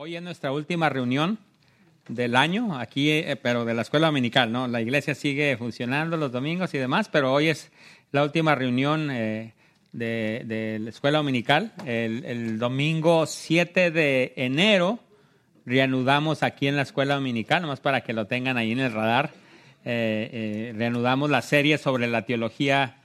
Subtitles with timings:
[0.00, 1.40] Hoy es nuestra última reunión
[2.06, 4.68] del año, aquí, eh, pero de la escuela dominical, ¿no?
[4.68, 7.72] La iglesia sigue funcionando los domingos y demás, pero hoy es
[8.12, 9.54] la última reunión eh,
[9.90, 11.72] de, la escuela dominical.
[11.84, 15.00] El, domingo 7 de enero
[15.66, 19.32] reanudamos aquí en la escuela dominical, nomás para que lo tengan ahí en el radar.
[19.84, 22.98] Eh, reanudamos la serie sobre la teología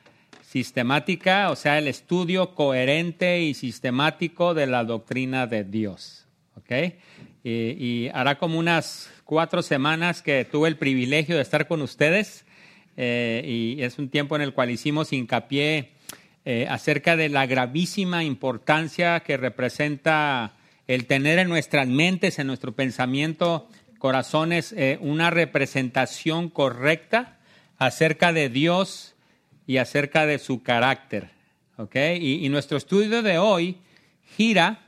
[0.43, 6.22] sistemática, o sea, el estudio coherente y sistemático de la doctrina de Dios.
[6.57, 6.93] ¿Ok?
[7.43, 12.45] Y, hará como unas cuatro semanas que tuve el privilegio de estar con ustedes
[12.95, 15.91] eh, y es un tiempo en el cual hicimos hincapié
[16.45, 20.53] eh, acerca de la gravísima importancia que representa
[20.87, 23.67] el tener en nuestras mentes, en nuestro pensamiento,
[23.97, 27.37] corazones, eh, una representación correcta
[27.77, 29.15] acerca de Dios
[29.65, 31.31] y acerca de su carácter.
[31.93, 33.77] Y, y nuestro estudio de hoy
[34.37, 34.82] gira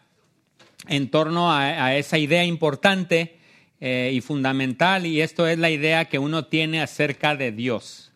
[0.87, 3.37] en torno a, esa idea importante
[3.79, 8.11] eh, y fundamental, y esto es la idea que uno tiene acerca de Dios.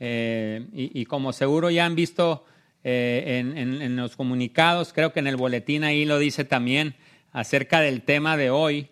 [0.00, 2.44] Eh, y, como seguro ya han visto
[2.82, 6.96] eh, en, los comunicados, creo que en el boletín ahí lo dice también,
[7.32, 8.88] acerca del tema de hoy,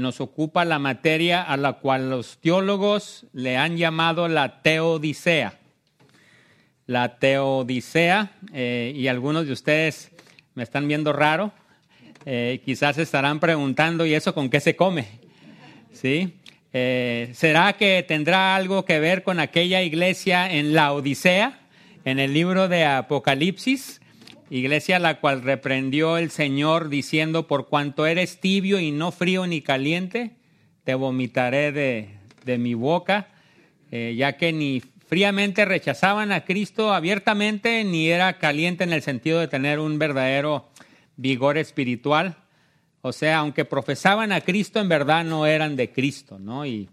[0.00, 5.56] nos ocupa la materia a la cual los teólogos le han llamado la teodicea.
[6.86, 10.10] La teodicea, y algunos de ustedes
[10.56, 11.52] me están viendo raro,
[12.30, 15.06] eh, quizás estarán preguntando, ¿y eso con qué se come?
[15.94, 16.34] ¿Sí?
[16.74, 21.58] Eh, ¿Será que tendrá algo que ver con aquella iglesia en la Odisea,
[22.04, 24.02] en el libro de Apocalipsis?
[24.50, 29.62] Iglesia la cual reprendió el Señor diciendo, por cuanto eres tibio y no frío ni
[29.62, 30.32] caliente,
[30.84, 33.28] te vomitaré de, mi boca,
[33.90, 39.40] eh, ya que ni fríamente rechazaban a Cristo abiertamente, ni era caliente en el sentido
[39.40, 40.67] de tener un verdadero
[41.18, 42.36] vigor espiritual.
[43.02, 46.64] O sea, aunque profesaban a Cristo, en verdad no eran de Cristo, ¿no?
[46.64, 46.88] Y,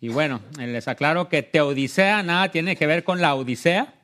[0.00, 3.94] bueno, les aclaro que teodicea nada tiene que ver con la odisea,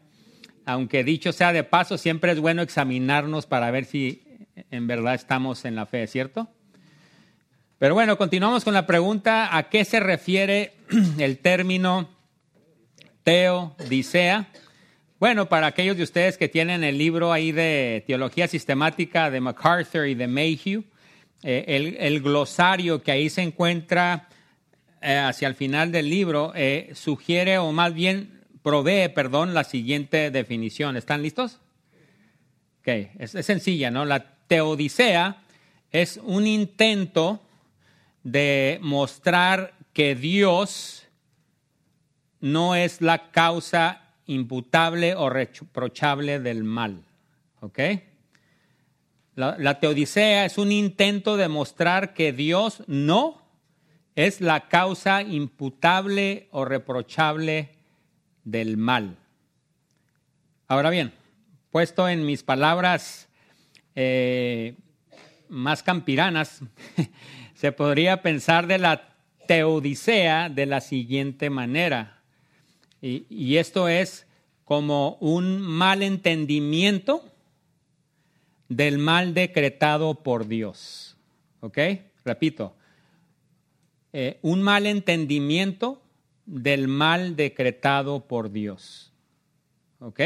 [0.65, 4.23] aunque dicho sea de paso, siempre es bueno examinarnos para ver si
[4.71, 6.49] en verdad estamos en la fe, ¿cierto?
[7.79, 10.75] Pero bueno, continuamos con la pregunta, ¿a qué se refiere
[11.19, 12.09] el término
[13.23, 14.49] teodicea?
[15.23, 20.09] Bueno, para aquellos de ustedes que tienen el libro ahí de Teología Sistemática de MacArthur
[20.09, 20.83] y de Mayhew,
[21.45, 24.29] eh, el, glosario que ahí se encuentra
[25.01, 30.33] eh, hacia el final del libro eh, sugiere o más bien provee, perdón, la siguiente
[30.33, 30.97] definición.
[30.97, 31.61] ¿Están listos?
[32.81, 32.89] Ok,
[33.21, 34.05] es, es sencilla, ¿no?
[34.05, 35.37] La teodicea
[35.93, 37.41] es un intento
[38.25, 41.07] de mostrar que Dios
[42.41, 44.02] no es la causa
[44.33, 47.05] imputable o reprochable del mal.
[47.61, 47.79] ¿Ok?
[49.35, 53.41] La, teodicea es un intento de mostrar que Dios no
[54.15, 57.71] es la causa imputable o reprochable
[58.45, 59.17] del mal.
[60.69, 61.13] Ahora bien,
[61.71, 63.29] puesto en mis palabras
[63.95, 64.75] eh,
[65.49, 66.61] más campiranas,
[67.55, 69.13] se podría pensar de la
[69.47, 72.22] teodicea de la siguiente manera.
[73.03, 74.27] Y, esto es
[74.65, 77.25] como un mal entendimiento
[78.69, 81.17] del mal decretado por Dios.
[81.61, 81.79] ¿Ok?
[82.25, 82.77] Repito,
[84.13, 86.01] eh, un mal entendimiento
[86.47, 89.13] del mal decretado por Dios.
[89.99, 90.21] ¿Ok?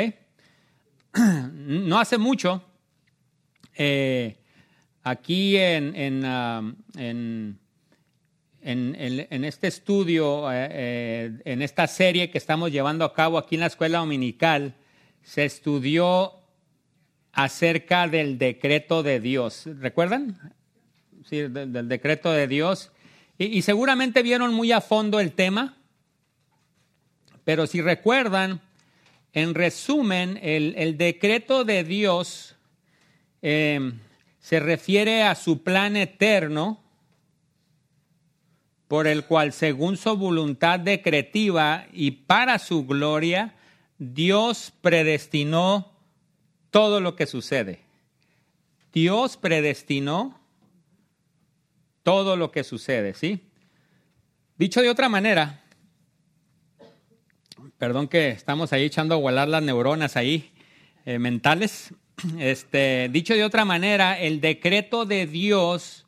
[1.56, 2.62] No hace mucho,
[3.74, 4.36] eh,
[5.02, 7.58] aquí en, ah, en
[8.66, 13.60] en, este estudio, eh, eh, en esta serie que estamos llevando a cabo aquí en
[13.60, 14.74] la escuela dominical,
[15.22, 16.32] se estudió
[17.32, 19.64] acerca del decreto de Dios.
[19.66, 20.52] ¿Recuerdan?
[21.24, 22.90] Sí, del, decreto de Dios.
[23.38, 25.76] Y, seguramente vieron muy a fondo el tema,
[27.44, 28.62] pero si recuerdan,
[29.32, 32.56] en resumen, el, decreto de Dios
[33.42, 33.92] eh,
[34.40, 36.85] se refiere a su plan eterno
[38.88, 43.54] por el cual, según su voluntad decretiva y para su gloria,
[43.98, 45.92] Dios predestinó
[46.70, 47.80] todo lo que sucede.
[48.92, 50.40] Dios predestinó
[52.02, 53.40] todo lo que sucede, ¿sí?
[54.56, 55.64] Dicho de otra manera,
[57.78, 60.52] perdón que estamos ahí echando a volar las neuronas ahí
[61.04, 61.92] eh, mentales,
[62.38, 66.06] este, dicho de otra manera, el decreto de Dios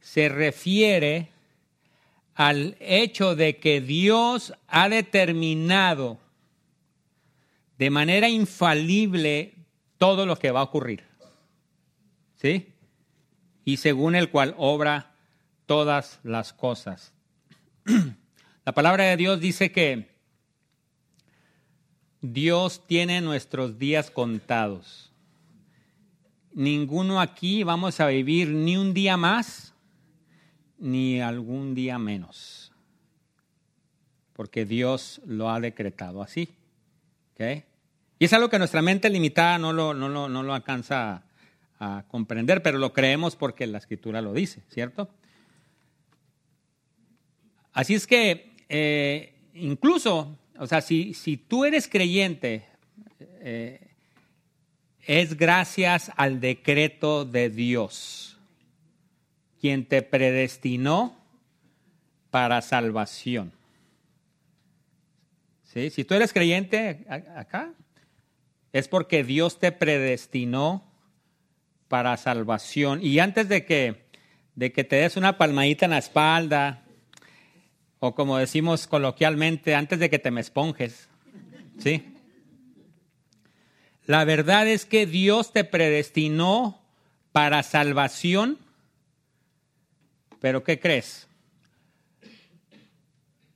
[0.00, 1.30] se refiere
[2.40, 6.16] al hecho de que Dios ha determinado
[7.76, 9.52] de manera infalible
[9.98, 11.04] todo lo que va a ocurrir.
[12.36, 12.72] ¿Sí?
[13.66, 15.12] Y según el cual obra
[15.66, 17.12] todas las cosas.
[18.64, 20.08] La palabra de Dios dice que
[22.22, 25.12] Dios tiene nuestros días contados.
[26.54, 29.69] Ninguno aquí vamos a vivir ni un día más
[30.80, 32.72] ni algún día menos,
[34.32, 36.48] porque Dios lo ha decretado así.
[38.18, 41.14] Y es algo que nuestra mente limitada no lo, no lo, no lo alcanza
[41.78, 45.08] a, a comprender, pero lo creemos porque la escritura lo dice, ¿cierto?
[47.72, 52.66] Así es que eh, incluso, o sea, si, si tú eres creyente,
[53.40, 53.88] eh,
[55.06, 58.29] es gracias al decreto de Dios,
[59.60, 61.16] quien te predestinó
[62.30, 63.52] para salvación.
[65.64, 65.90] ¿Sí?
[65.90, 67.72] Si tú eres creyente acá,
[68.72, 70.84] es porque Dios te predestinó
[71.88, 73.00] para salvación.
[73.02, 74.06] Y antes de que,
[74.54, 76.84] de que te des una palmadita en la espalda,
[77.98, 81.08] o como decimos coloquialmente, antes de que te me esponjes.
[81.78, 82.02] ¿Sí?
[84.06, 86.80] La verdad es que Dios te predestinó
[87.32, 88.58] para salvación,
[90.40, 91.28] pero ¿qué crees?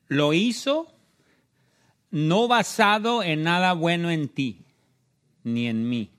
[0.09, 0.93] Lo hizo
[2.11, 4.65] no basado en nada bueno en ti,
[5.43, 6.11] ni en mí,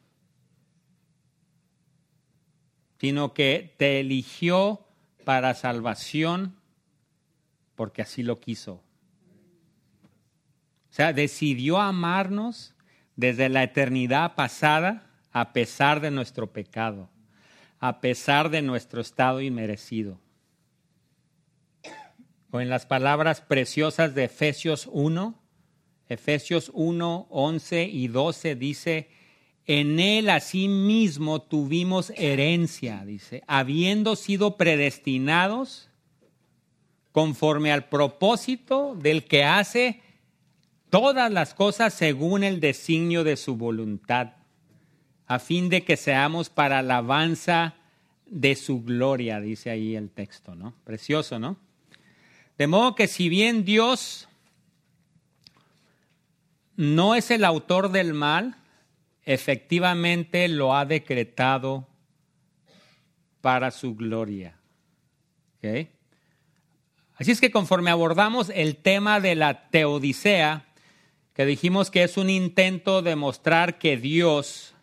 [2.99, 4.85] sino que te eligió
[5.23, 6.55] para salvación
[7.75, 8.73] porque así lo quiso.
[10.89, 12.73] O sea, decidió amarnos
[13.15, 17.09] desde la eternidad pasada a pesar de nuestro pecado,
[17.79, 20.19] a pesar de nuestro estado inmerecido.
[22.55, 25.35] O en las palabras preciosas de Efesios 1,
[26.07, 29.09] Efesios 1, 11 y 12 dice,
[29.65, 35.89] en él asimismo tuvimos herencia, dice, habiendo sido predestinados
[37.11, 39.99] conforme al propósito del que hace
[40.89, 44.35] todas las cosas según el designio de su voluntad,
[45.27, 47.75] a fin de que seamos para alabanza
[48.25, 50.73] de su gloria, dice ahí el texto, ¿no?
[50.85, 51.64] Precioso, ¿no?
[52.57, 54.27] De modo que si bien Dios
[56.75, 58.55] no es el autor del mal,
[59.23, 61.87] efectivamente lo ha decretado
[63.41, 64.57] para su gloria.
[67.15, 70.65] Así es que conforme abordamos el tema de la teodicea,
[71.33, 74.75] que dijimos que es un intento de mostrar que Dios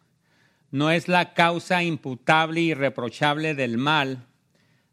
[0.71, 4.27] no es la causa imputable y reprochable del mal,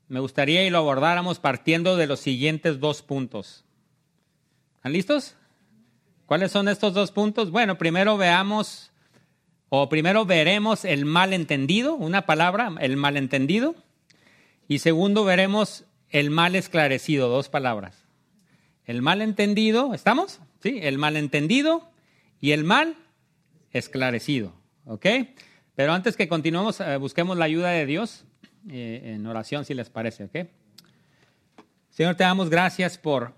[0.09, 3.63] me gustaría que lo abordáramos partiendo de los siguientes dos puntos.
[4.77, 5.35] ¿Están listos?
[6.25, 7.51] ¿Cuáles son estos dos puntos?
[7.51, 8.91] Bueno, primero veamos,
[9.69, 13.75] o primero veremos el malentendido, una palabra, el malentendido,
[14.67, 17.95] y segundo veremos el mal esclarecido, dos palabras.
[18.85, 20.39] El mal entendido, ¿estamos?
[20.63, 21.87] Sí, el mal entendido
[22.41, 22.95] y el mal
[23.71, 24.53] esclarecido,
[24.85, 25.05] ¿ok?
[25.75, 28.25] Pero antes que continuemos, eh, busquemos la ayuda de Dios
[28.69, 30.47] eh, en oración, si les parece, ¿ok?
[31.89, 33.33] Señor, te damos gracias por,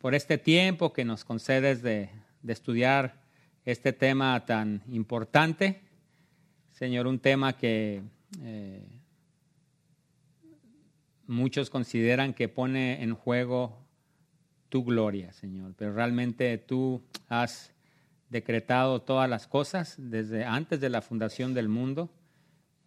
[0.00, 2.10] por este tiempo que nos concedes de,
[2.42, 3.22] de estudiar
[3.64, 5.80] este tema tan importante.
[6.72, 8.02] Señor, un tema que
[8.42, 8.84] eh,
[11.26, 13.78] muchos consideran que pone en juego
[14.68, 17.72] tu gloria, Señor, pero realmente tú has
[18.30, 22.10] decretado todas las cosas desde antes de la fundación del mundo,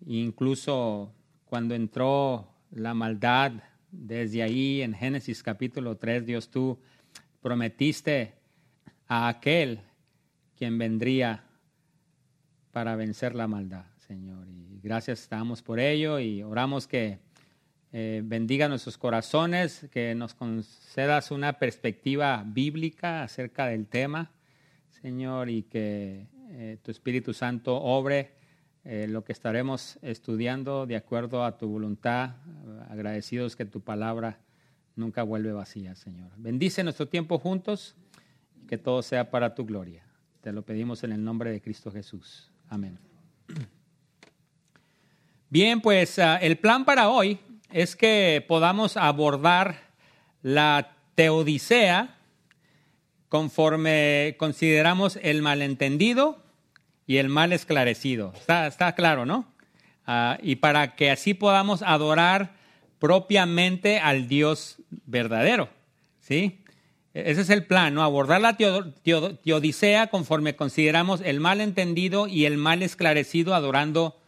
[0.06, 1.14] incluso
[1.56, 3.54] cuando entró la maldad,
[3.90, 6.78] desde ahí en Génesis capítulo 3, Dios tú
[7.42, 8.34] prometiste
[9.08, 9.80] a aquel
[10.58, 11.46] quien vendría
[12.74, 14.50] para vencer la maldad, Señor.
[14.50, 17.20] Y gracias estamos por ello y oramos que
[17.94, 24.30] eh, bendiga nuestros corazones, que nos concedas una perspectiva bíblica acerca del tema,
[24.90, 28.34] Señor, y que eh, tu Espíritu Santo obre
[28.86, 32.36] eh, lo que estaremos estudiando de acuerdo a tu voluntad,
[32.88, 34.38] agradecidos que tu palabra
[34.96, 36.30] nunca vuelve vacía, Señor.
[36.38, 37.96] Bendice nuestro tiempo juntos
[38.62, 40.04] y que todo sea para tu gloria.
[40.42, 42.52] Te lo pedimos en el nombre de Cristo Jesús.
[42.70, 43.00] Amén.
[45.50, 47.40] Bien, pues ah, el plan para hoy
[47.72, 49.80] es que podamos abordar
[50.44, 52.18] la teodicea
[53.30, 56.45] conforme consideramos el malentendido
[57.08, 58.34] y el mal esclarecido.
[58.36, 59.46] Está, claro, ¿no?
[60.08, 62.54] Ah, y para que así podamos adorar
[63.00, 65.70] propiamente al Dios verdadero.
[66.20, 66.62] ¿Sí?
[67.14, 68.04] Ese es el plan, ¿no?
[68.04, 74.20] Abordar la teodicea conforme consideramos el mal entendido y el mal esclarecido, adorando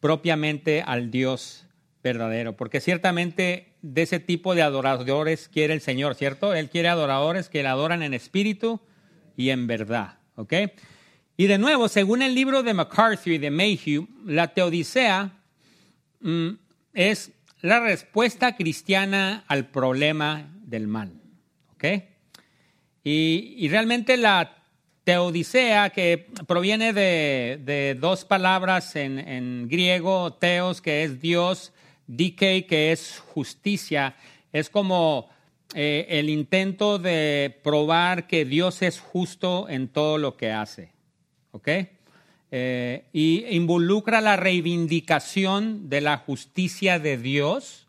[0.00, 1.66] propiamente al Dios
[2.02, 6.54] verdadero, porque ciertamente de ese tipo de adoradores quiere el Señor, ¿cierto?
[6.54, 8.80] Él quiere adoradores que le adoran en espíritu
[9.36, 10.52] y en verdad, ¿ok?
[11.40, 15.30] Y de nuevo, según el libro de McCarthy y de Mayhew, la teodicea
[16.20, 16.48] mm,
[16.94, 17.30] es
[17.60, 21.12] la respuesta cristiana al problema del mal,
[21.74, 21.84] ¿ok?
[23.04, 24.64] Y, realmente la
[25.04, 31.72] teodicea, que proviene de, dos palabras en, en, griego, teos, que es Dios,
[32.08, 34.16] dike, que es justicia,
[34.52, 35.30] es como
[35.72, 40.97] eh, el intento de probar que Dios es justo en todo lo que hace.
[41.52, 41.68] ¿Ok?
[42.50, 47.86] Eh, y involucra la reivindicación de la justicia de Dios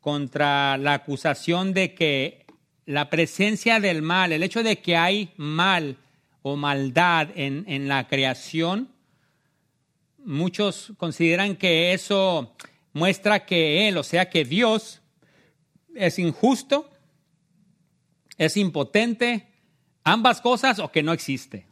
[0.00, 2.46] contra la acusación de que
[2.86, 5.96] la presencia del mal, el hecho de que hay mal
[6.42, 8.88] o maldad en, en la creación,
[10.18, 12.54] muchos consideran que eso
[12.92, 15.00] muestra que Él, o sea que Dios,
[15.94, 16.90] es injusto
[18.38, 19.48] es impotente,
[20.04, 21.66] ambas cosas o que no existe.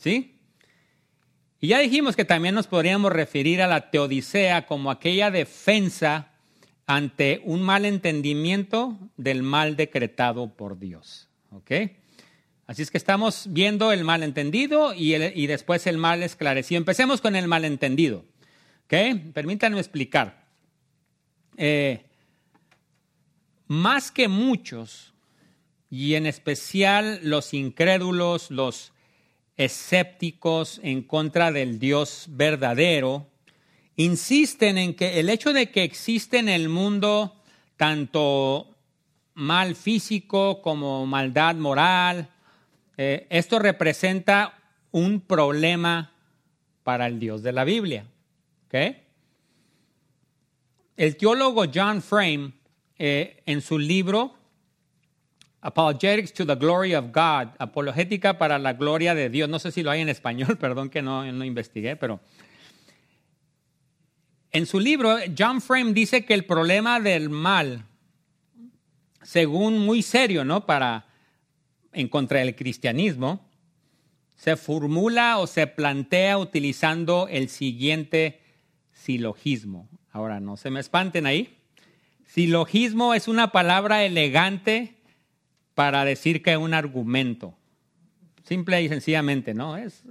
[0.00, 0.40] ¿Sí?
[1.60, 6.32] Y ya dijimos que también nos podríamos referir a la teodicea como aquella defensa
[6.86, 11.28] ante un mal entendimiento del mal decretado por Dios.
[11.50, 11.70] ¿Ok?
[12.66, 16.78] Así es que estamos viendo el malentendido y, y después el mal esclarecido.
[16.78, 18.24] Empecemos con el malentendido.
[18.84, 18.94] ¿Ok?
[19.34, 20.46] Permítanme explicar.
[21.58, 22.06] Eh,
[23.66, 25.12] más que muchos,
[25.90, 28.94] y en especial los incrédulos, los
[29.60, 33.26] escépticos en contra del Dios verdadero,
[33.96, 37.36] insisten en que el hecho de que existe en el mundo
[37.76, 38.74] tanto
[39.34, 42.30] mal físico como maldad moral,
[42.96, 44.58] eh, esto representa
[44.92, 46.10] un problema
[46.82, 48.06] para el Dios de la Biblia.
[50.96, 52.52] El teólogo John Frame,
[52.98, 54.39] eh, en su libro
[55.62, 59.48] Apologetics to the Glory of God, apologética para la gloria de Dios.
[59.48, 62.20] No sé si lo hay en español, perdón que no, no investigué, pero
[64.52, 67.84] en su libro, John Frame dice que el problema del mal,
[69.22, 70.66] según muy serio, ¿no?
[70.66, 71.06] Para
[71.92, 73.48] en contra del cristianismo,
[74.34, 78.40] se formula o se plantea utilizando el siguiente
[78.92, 79.88] silogismo.
[80.10, 81.56] Ahora, no se me espanten ahí.
[82.26, 84.96] Silogismo es una palabra elegante
[85.80, 87.54] para decir que es un argumento.
[88.44, 89.78] Simple y sencillamente, ¿no?
[89.78, 90.04] Es,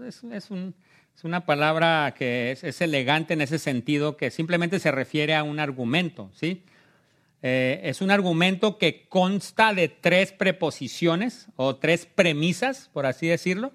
[1.21, 6.31] una palabra que es, elegante en ese sentido, que simplemente se refiere a un argumento,
[6.33, 6.63] ¿sí?
[7.43, 13.71] Eh, es un argumento que consta de tres preposiciones o tres premisas, por así decirlo,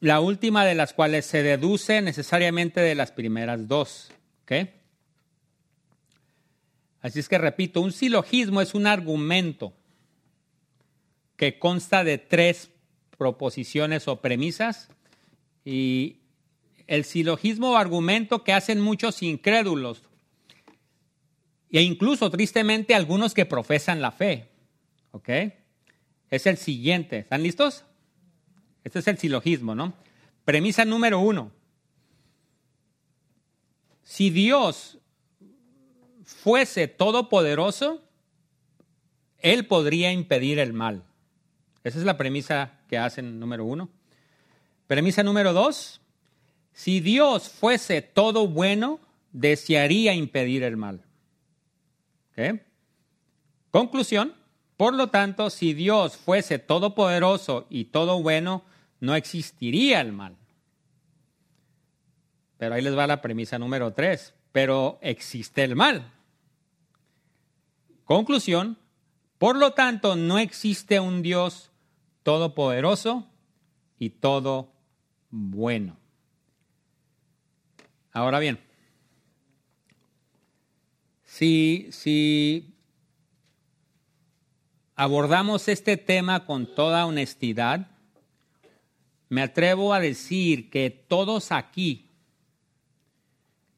[0.00, 4.10] la última de las cuales se deduce necesariamente de las primeras dos.
[4.42, 4.70] ¿ok?
[7.00, 9.72] Así es que repito, un silogismo es un argumento
[11.40, 12.70] que consta de tres
[13.16, 14.90] proposiciones o premisas
[15.64, 16.18] y
[16.86, 20.02] el silogismo o argumento que hacen muchos incrédulos
[21.70, 24.50] e incluso tristemente algunos que profesan la fe.
[25.12, 25.30] ¿Ok?
[26.28, 27.20] Es el siguiente.
[27.20, 27.86] ¿Están listos?
[28.84, 29.94] Este es el silogismo, ¿no?
[30.44, 31.52] Premisa número uno.
[34.02, 34.98] Si Dios
[36.22, 38.02] fuese todopoderoso,
[39.38, 41.06] Él podría impedir el mal.
[41.82, 43.88] Esa es la premisa que hacen número uno.
[44.86, 46.00] Premisa número dos,
[46.72, 49.00] si Dios fuese todo bueno,
[49.32, 51.04] desearía impedir el mal.
[53.70, 54.34] Conclusión,
[54.76, 58.64] por lo tanto, si Dios fuese todopoderoso y todo bueno,
[58.98, 60.36] no existiría el mal.
[62.56, 66.12] Pero ahí les va la premisa número tres, pero existe el mal.
[68.04, 68.76] Conclusión,
[69.38, 71.69] por lo tanto, no existe un Dios
[72.22, 73.26] todopoderoso
[73.98, 74.72] y todo
[75.30, 75.96] bueno.
[78.12, 78.58] Ahora bien,
[81.24, 82.74] si, si
[84.96, 87.86] abordamos este tema con toda honestidad,
[89.28, 92.10] me atrevo a decir que todos aquí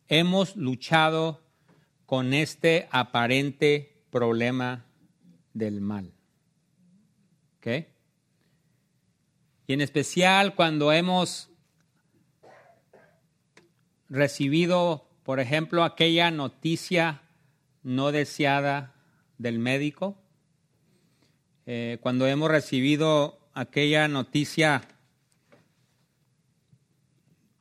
[0.08, 1.42] hemos luchado
[2.06, 4.86] con este aparente problema
[5.52, 6.12] del mal.
[7.58, 7.91] ¿Okay?
[9.66, 11.50] Y en especial cuando hemos
[14.08, 17.22] recibido, por ejemplo, aquella noticia
[17.82, 18.94] no deseada
[19.38, 20.16] del médico,
[21.66, 24.82] eh, cuando hemos recibido aquella noticia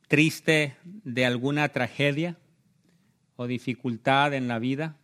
[0.08, 2.36] triste de alguna tragedia
[3.36, 4.96] o dificultad en la vida,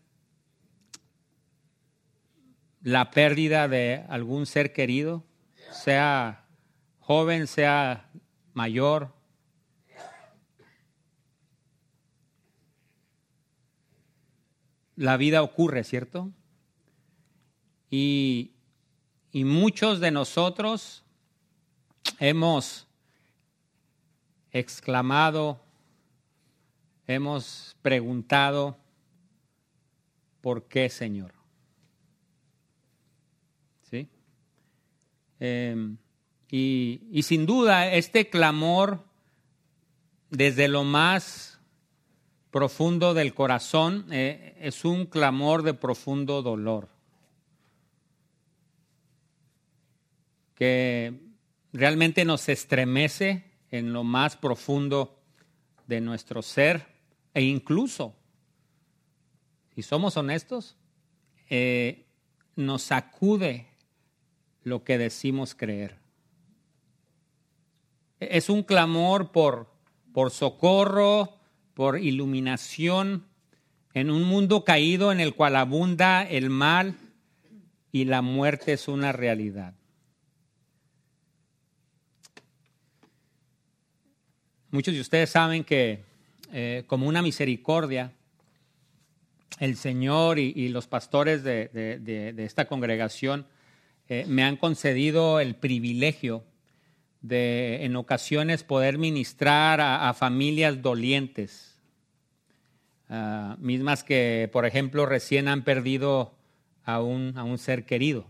[2.82, 5.24] la pérdida de algún ser querido,
[5.72, 6.47] sea
[7.08, 8.06] joven, sea
[8.52, 9.10] mayor.
[14.94, 16.30] La vida ocurre, ¿cierto?
[17.88, 18.52] Y,
[19.32, 21.02] y muchos de nosotros
[22.18, 22.86] hemos
[24.52, 25.58] exclamado,
[27.06, 28.76] hemos preguntado,
[30.42, 31.32] ¿por qué, Señor?
[33.84, 34.06] ¿Sí?
[35.40, 35.96] Em,
[36.50, 39.04] y, sin duda, este clamor
[40.30, 41.60] desde lo más
[42.50, 46.88] profundo del corazón eh, es un clamor de profundo dolor.
[50.54, 51.20] Que
[51.72, 55.20] realmente nos estremece en lo más profundo
[55.86, 56.86] de nuestro ser
[57.34, 58.14] e incluso,
[59.74, 60.76] si somos honestos,
[61.50, 62.06] eh,
[62.56, 63.68] nos sacude
[64.64, 66.07] lo que decimos creer.
[68.20, 69.70] Es un clamor por,
[70.12, 71.36] por socorro,
[71.74, 73.24] por iluminación
[73.94, 76.96] en un mundo caído en el cual abunda el mal
[77.92, 79.74] y la muerte es una realidad.
[84.70, 86.04] Muchos de ustedes saben que
[86.52, 88.12] eh, como una misericordia,
[89.60, 93.46] el Señor y, los pastores de, esta congregación
[94.08, 96.44] eh, me han concedido el privilegio
[97.20, 101.80] de en ocasiones poder ministrar a, familias dolientes,
[103.08, 106.34] ah, mismas que, por ejemplo, recién han perdido
[106.84, 108.26] a un, a un ser querido.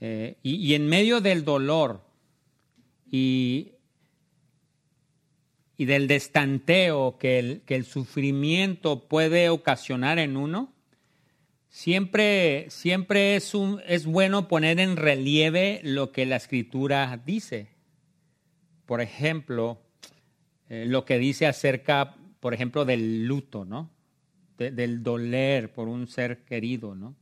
[0.00, 2.02] Eh, y, y en medio del dolor
[3.10, 3.72] y
[5.80, 10.72] y del destanteo que el, que el sufrimiento puede ocasionar en uno,
[11.68, 17.68] siempre, siempre es, un, es bueno poner en relieve lo que la escritura dice.
[18.86, 19.80] Por ejemplo,
[20.68, 23.90] eh, lo que dice acerca, por ejemplo, del luto, ¿no?
[24.58, 27.14] del doler por un ser querido, ¿no?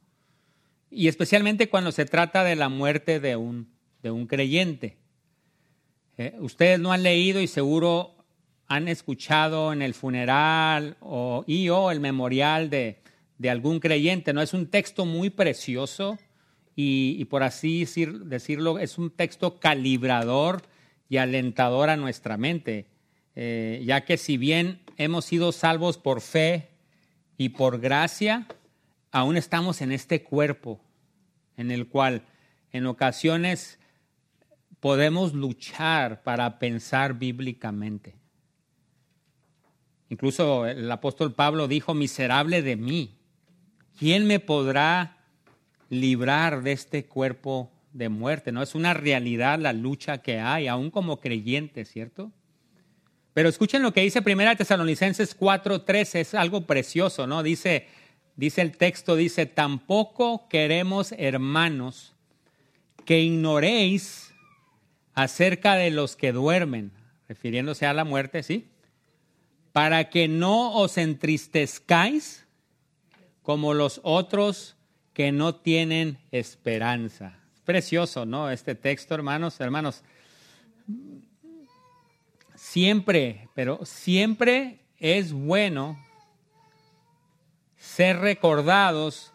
[0.91, 3.69] Y especialmente cuando se trata de la muerte de un,
[4.03, 4.97] de un creyente.
[6.17, 8.15] Eh, ustedes no han leído y seguro
[8.69, 13.03] han escuchado en el funeral o, y o el memorial de,
[13.45, 14.33] algún creyente.
[14.33, 14.43] ¿no?
[14.43, 16.19] Es un texto muy precioso
[16.75, 17.87] y, por así
[18.25, 20.63] decirlo, es un texto calibrador
[21.09, 22.87] y alentador a nuestra mente,
[23.35, 26.69] eh, ya que si bien hemos sido salvos por fe
[27.39, 28.47] y por gracia,
[29.11, 30.81] aún estamos en este cuerpo
[31.57, 32.23] en el cual
[32.73, 33.79] en ocasiones
[34.81, 38.15] podemos luchar para pensar bíblicamente.
[40.09, 43.16] Incluso el apóstol Pablo dijo, miserable de mí,
[43.99, 45.17] ¿quién me podrá
[45.89, 48.53] librar de este cuerpo de muerte?
[48.53, 48.63] ¿No?
[48.63, 52.33] Es una realidad la lucha que hay, aún como creyente, ¿cierto?
[53.35, 57.43] Pero escuchen lo que dice Primera Tesalonicenses 4:13, es algo precioso, ¿no?
[57.43, 57.87] Dice,
[58.37, 62.15] dice el texto, dice, tampoco queremos, hermanos,
[63.05, 64.33] que ignoréis
[65.15, 66.93] acerca de los que duermen,
[67.29, 68.69] refiriéndose a la muerte, ¿sí?
[69.77, 72.46] para que no os entristezcáis
[73.47, 74.75] como los otros
[75.15, 77.39] que no tienen esperanza.
[77.55, 78.51] Es precioso, ¿no?
[78.51, 80.03] Este texto, hermanos, hermanos.
[82.57, 85.97] Siempre, pero siempre es bueno
[87.77, 89.33] ser recordados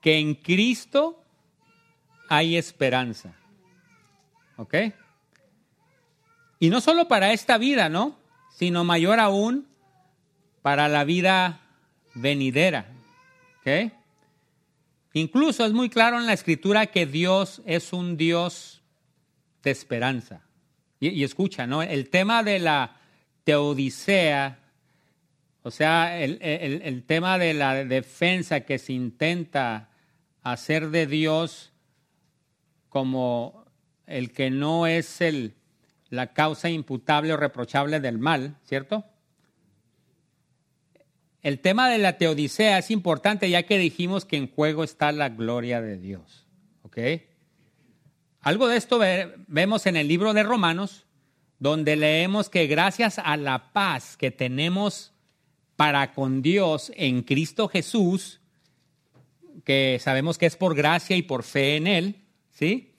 [0.00, 1.20] que en Cristo
[2.28, 3.34] hay esperanza.
[4.56, 4.74] ¿Ok?
[6.60, 8.22] Y no solo para esta vida, ¿no?
[8.54, 9.66] sino mayor aún
[10.62, 11.58] para la vida
[12.14, 12.86] venidera.
[15.12, 18.82] Incluso es muy claro en la escritura que Dios es un Dios
[19.62, 20.42] de esperanza.
[21.00, 21.82] Y, escucha, ¿no?
[21.82, 22.96] El tema de la
[23.44, 24.58] teodicea,
[25.62, 29.90] o sea, el, el tema de la defensa que se intenta
[30.42, 31.72] hacer de Dios
[32.88, 33.64] como
[34.06, 35.54] el que no es el,
[36.10, 39.04] la causa imputable o reprochable del mal, ¿cierto?
[41.42, 45.28] El tema de la teodicea es importante ya que dijimos que en juego está la
[45.28, 46.46] gloria de Dios.
[46.82, 46.98] ¿Ok?
[48.40, 49.00] Algo de esto
[49.48, 51.06] vemos en el libro de Romanos,
[51.58, 55.12] donde leemos que gracias a la paz que tenemos
[55.76, 58.40] para con Dios en Cristo Jesús,
[59.64, 62.16] que sabemos que es por gracia y por fe en Él,
[62.50, 62.94] ¿sí?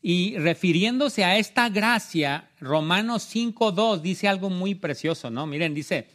[0.00, 5.46] Y refiriéndose a esta gracia, Romanos 5.2 dice algo muy precioso, ¿no?
[5.46, 6.08] Miren, dice,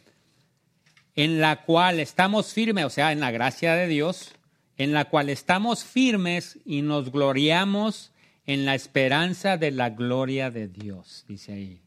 [1.18, 4.36] en la cual estamos firmes, o sea, en la gracia de Dios,
[4.76, 8.12] en la cual estamos firmes y nos gloriamos
[8.46, 11.80] en la esperanza de la gloria de Dios, dice ahí.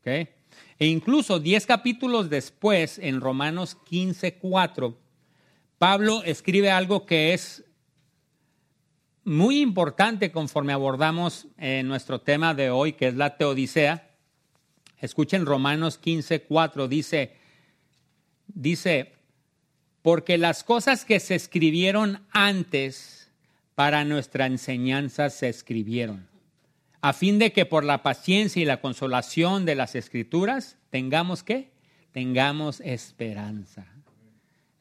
[0.00, 0.28] ¿Okay?
[0.78, 4.98] E incluso diez capítulos después, en Romanos 15, 4,
[5.78, 7.64] Pablo escribe algo que es
[9.24, 14.10] muy importante conforme abordamos eh, nuestro tema de hoy, que es la teodicea.
[14.98, 17.43] Escuchen Romanos 15, 4, dice,
[18.54, 19.12] dice,
[20.02, 23.30] porque las cosas que se escribieron antes
[23.74, 26.28] para nuestra enseñanza se escribieron,
[27.00, 31.70] a fin de que por la paciencia y la consolación de las escrituras tengamos qué?
[32.12, 33.86] Tengamos esperanza.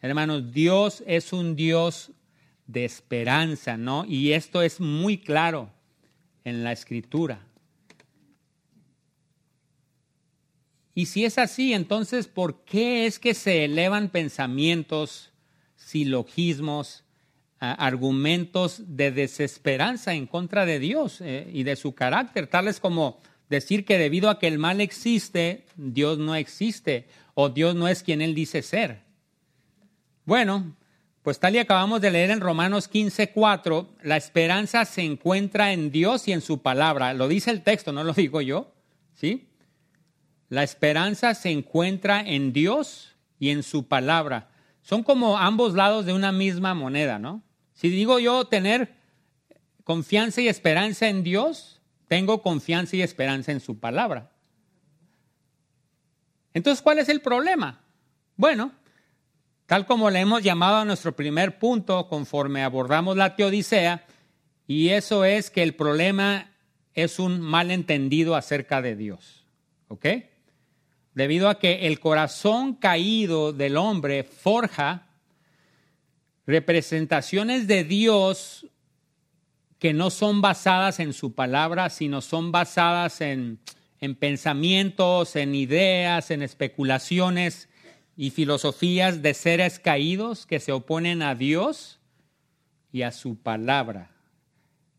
[0.02, 2.12] Hermanos, Dios es un Dios
[2.68, 4.06] de esperanza, ¿no?
[4.06, 5.70] Y esto es muy claro
[6.44, 7.40] en la escritura.
[10.96, 15.32] Y si es así, entonces, ¿por qué es que se elevan pensamientos,
[15.76, 17.04] silogismos,
[17.60, 23.86] argumentos de desesperanza en contra de Dios eh, y de su carácter, tales como decir
[23.86, 28.22] que debido a que el mal existe, Dios no existe o Dios no es quien
[28.22, 29.02] Él dice ser?
[30.26, 30.76] Bueno,
[31.22, 35.90] pues tal y acabamos de leer en Romanos 15, 4, la esperanza se encuentra en
[35.90, 37.14] Dios y en su palabra.
[37.14, 38.74] Lo dice el texto, no lo digo yo,
[39.14, 39.48] ¿sí?
[40.54, 44.52] La esperanza se encuentra en Dios y en su palabra.
[44.84, 47.42] Son como ambos lados de una misma moneda, ¿no?
[47.74, 48.94] Si digo yo tener
[49.84, 54.30] confianza y esperanza en Dios, tengo confianza y esperanza en su palabra.
[56.54, 57.82] Entonces, ¿cuál es el problema?
[58.36, 58.74] Bueno,
[59.66, 64.06] tal como le hemos llamado a nuestro primer punto conforme abordamos la teodicea,
[64.68, 66.52] y eso es que el problema
[66.94, 69.48] es un malentendido acerca de Dios.
[69.88, 70.06] ¿Ok?
[71.16, 75.08] Debido a que el corazón caído del hombre forja
[76.46, 78.68] representaciones de Dios
[79.80, 83.60] que no son basadas en su palabra, sino son basadas en,
[84.00, 87.70] en pensamientos, en ideas, en especulaciones
[88.16, 92.00] y filosofías de seres caídos que se oponen a Dios
[92.92, 94.13] y a su palabra.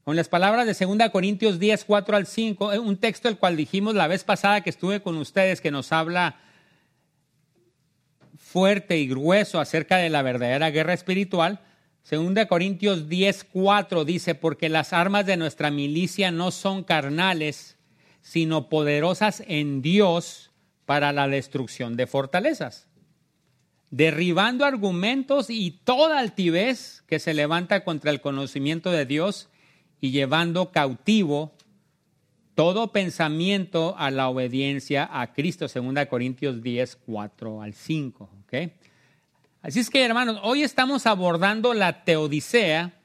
[0.04, 3.56] Con las palabras de 2 Corintios 10, 4 al 5, eh, un texto el cual
[3.56, 6.36] dijimos la vez pasada que estuve con ustedes, que nos habla
[8.36, 11.60] fuerte y grueso acerca de la verdadera guerra espiritual.
[12.10, 17.78] 2 Corintios 10, 4 dice, porque las armas de nuestra milicia no son carnales,
[18.20, 20.50] sino poderosas en Dios
[20.84, 22.88] para la destrucción de fortalezas,
[23.90, 29.48] derribando argumentos y toda altivez que se levanta contra el conocimiento de Dios
[30.04, 31.54] y llevando cautivo
[32.54, 38.28] todo pensamiento a la obediencia a Cristo, 2 Corintios 10, 4 al 5.
[39.62, 43.00] Así es que, hermanos, hoy estamos abordando la teodicea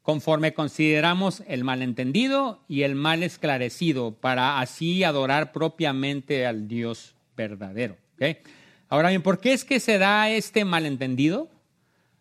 [0.00, 7.98] conforme consideramos el malentendido y el mal esclarecido para así adorar propiamente al Dios verdadero.
[8.88, 11.50] Ahora bien, ¿por qué es que se da este malentendido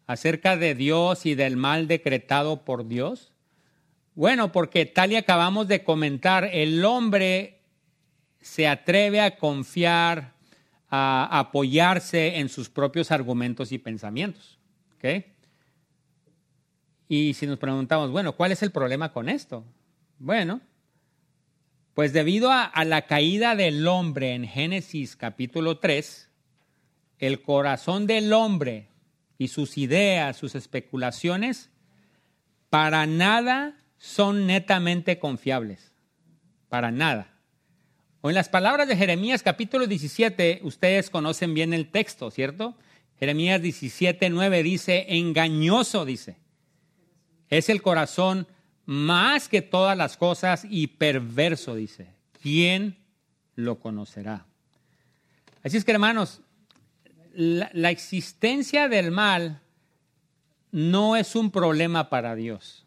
[0.07, 3.31] acerca de Dios y del mal decretado por Dios?
[4.17, 7.59] Bueno, porque tal y acabamos de comentar, el hombre
[8.41, 10.33] se atreve a confiar,
[10.89, 14.57] a apoyarse en sus propios argumentos y pensamientos.
[17.07, 19.63] Y si nos preguntamos, bueno, ¿cuál es el problema con esto?
[20.17, 20.61] Bueno,
[21.93, 26.31] pues debido a, a la caída del hombre en Génesis capítulo 3,
[27.19, 28.87] el corazón del hombre
[29.37, 31.69] y sus ideas, sus especulaciones,
[32.71, 35.91] para nada son netamente confiables.
[36.69, 37.33] Para nada.
[38.21, 42.75] O en las palabras de Jeremías capítulo 17, ustedes conocen bien el texto, ¿cierto?
[43.19, 46.37] Jeremías 17, 9 dice, engañoso, dice.
[47.49, 48.47] Es el corazón
[48.85, 52.13] más que todas las cosas y perverso, dice.
[52.41, 52.97] ¿Quién
[53.55, 54.45] lo conocerá?
[55.63, 56.41] Así es que, hermanos,
[57.33, 59.61] la, la existencia del mal
[60.71, 62.85] no es un problema para Dios.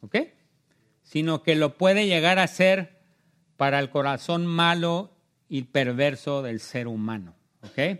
[0.00, 0.16] ¿Ok?
[1.10, 3.00] Sino que lo puede llegar a ser
[3.56, 5.10] para el corazón malo
[5.48, 7.34] y perverso del ser humano.
[7.62, 7.98] ¿Ok?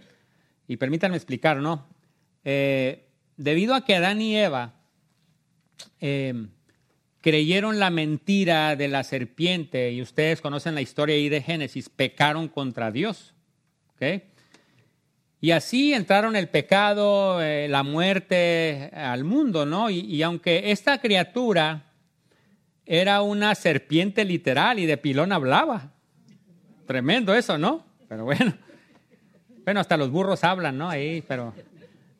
[0.69, 1.89] Y permítanme explicar, ¿no?
[2.45, 4.75] Eh, debido a que Adán y Eva
[6.01, 6.47] eh,
[7.21, 12.47] creyeron la mentira de la serpiente, y ustedes conocen la historia ahí de Génesis, pecaron
[12.47, 13.35] contra Dios.
[13.95, 14.23] ¿Ok?
[15.41, 19.91] Y así entraron el pecado, eh, la muerte al mundo, ¿no?
[19.91, 21.90] y aunque esta criatura
[22.93, 25.93] era una serpiente literal y de pilón hablaba.
[26.87, 27.85] Tremendo eso, ¿no?
[28.09, 28.53] Pero bueno.
[29.65, 30.91] Bueno, hasta los burros hablan, ¿no?
[30.91, 31.55] Ahí, pero,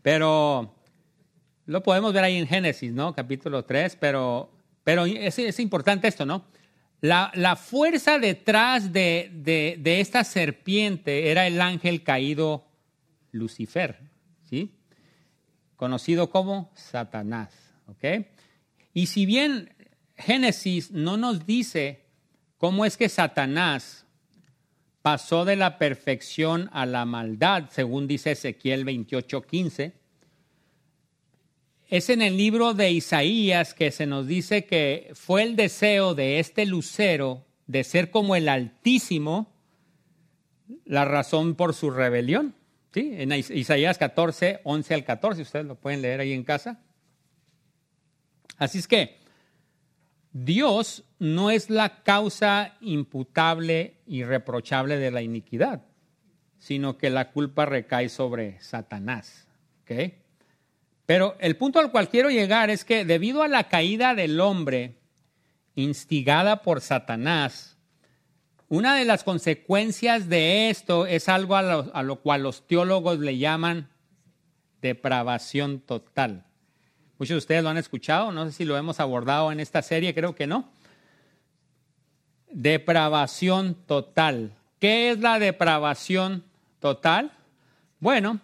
[0.01, 0.73] pero
[1.67, 3.13] lo podemos ver ahí en Génesis, ¿no?
[3.17, 4.53] Capítulo 3, pero,
[4.85, 6.45] pero es, es importante esto, ¿no?
[7.01, 12.65] La, la fuerza detrás de, de, de, esta serpiente era el ángel caído
[13.33, 13.99] Lucifer,
[14.49, 14.73] ¿sí?
[15.75, 17.53] Conocido como Satanás,
[17.89, 18.25] ¿ok?
[18.95, 19.71] Y si bien
[20.21, 22.05] Génesis no nos dice
[22.59, 24.07] cómo es que Satanás
[25.03, 29.93] pasó de la perfección a la maldad, según dice Ezequiel 28:15,
[31.89, 36.39] es en el libro de Isaías que se nos dice que fue el deseo de
[36.39, 39.53] este lucero de ser como el Altísimo
[40.85, 42.55] la razón por su rebelión.
[42.93, 43.13] ¿Sí?
[43.15, 46.81] En Isaías 14, 11 al 14, ustedes lo pueden leer ahí en casa.
[48.57, 49.20] Así es que
[50.33, 55.83] Dios no es la causa imputable y reprochable de la iniquidad,
[56.59, 59.49] sino que la culpa recae sobre Satanás.
[59.83, 60.19] ¿okay?
[61.07, 65.01] Pero el punto al cual quiero llegar es que debido a la caída del hombre
[65.75, 67.77] instigada por Satanás,
[68.69, 73.19] una de las consecuencias de esto es algo a lo, a lo, cual los teólogos
[73.19, 73.91] le llaman
[74.81, 76.47] depravación total.
[77.21, 80.15] Muchos de ustedes lo han escuchado, no sé si lo hemos abordado en esta serie,
[80.15, 80.71] creo que no.
[82.51, 84.55] Depravación total.
[84.79, 86.45] ¿Qué es la depravación
[86.79, 87.31] total?
[87.99, 88.41] Bueno,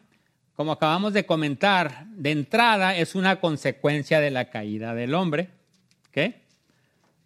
[0.56, 5.48] como acabamos de comentar, de entrada es una consecuencia de la caída del hombre.
[6.10, 6.42] ¿okay?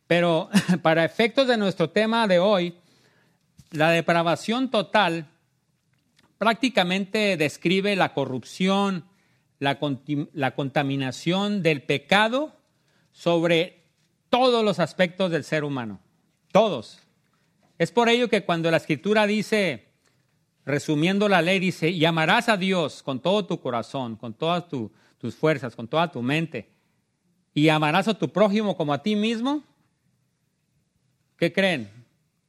[0.06, 0.50] Pero
[0.82, 2.76] para efectos de nuestro tema de hoy,
[3.72, 5.26] la depravación total
[6.38, 9.09] prácticamente describe la corrupción,
[9.60, 9.78] la,
[10.32, 12.56] la contaminación del pecado
[13.12, 13.84] sobre
[14.30, 16.00] todos los aspectos del ser humano.
[16.50, 16.98] Todos.
[17.78, 19.86] Es por ello que cuando la escritura dice,
[20.64, 25.34] resumiendo la ley, dice, y amarás a Dios con todo tu corazón, con todas tus
[25.36, 26.70] fuerzas, con toda tu mente,
[27.52, 29.62] y amarás a tu prójimo como a ti mismo.
[31.36, 31.90] ¿Qué creen?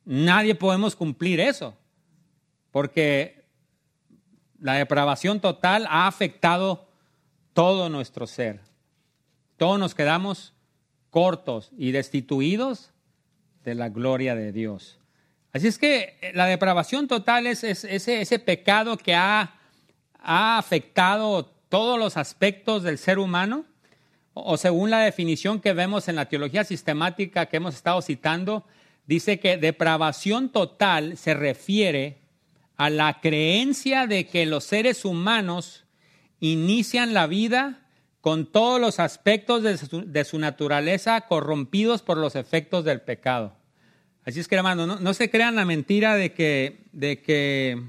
[0.06, 1.76] Nadie podemos cumplir eso,
[2.72, 3.46] porque
[4.60, 6.91] la depravación total ha afectado
[7.54, 8.62] todo nuestro ser.
[9.58, 10.54] Todos nos quedamos
[11.10, 12.92] cortos y destituidos
[13.64, 14.98] de la gloria de Dios.
[15.54, 19.56] Así es que eh, la depravación total es, ese, pecado que ha,
[20.24, 23.66] afectado todos los aspectos del ser humano,
[24.34, 28.64] o, según la definición que vemos en la teología sistemática que hemos estado citando,
[29.08, 32.20] dice que depravación total se refiere
[32.78, 35.81] a la creencia de que los seres humanos
[36.42, 37.80] inician la vida
[38.20, 43.56] con todos los aspectos de su naturaleza corrompidos por los efectos del pecado.
[44.24, 47.82] Así es que, hermano, no, se crean la mentira de que, de que,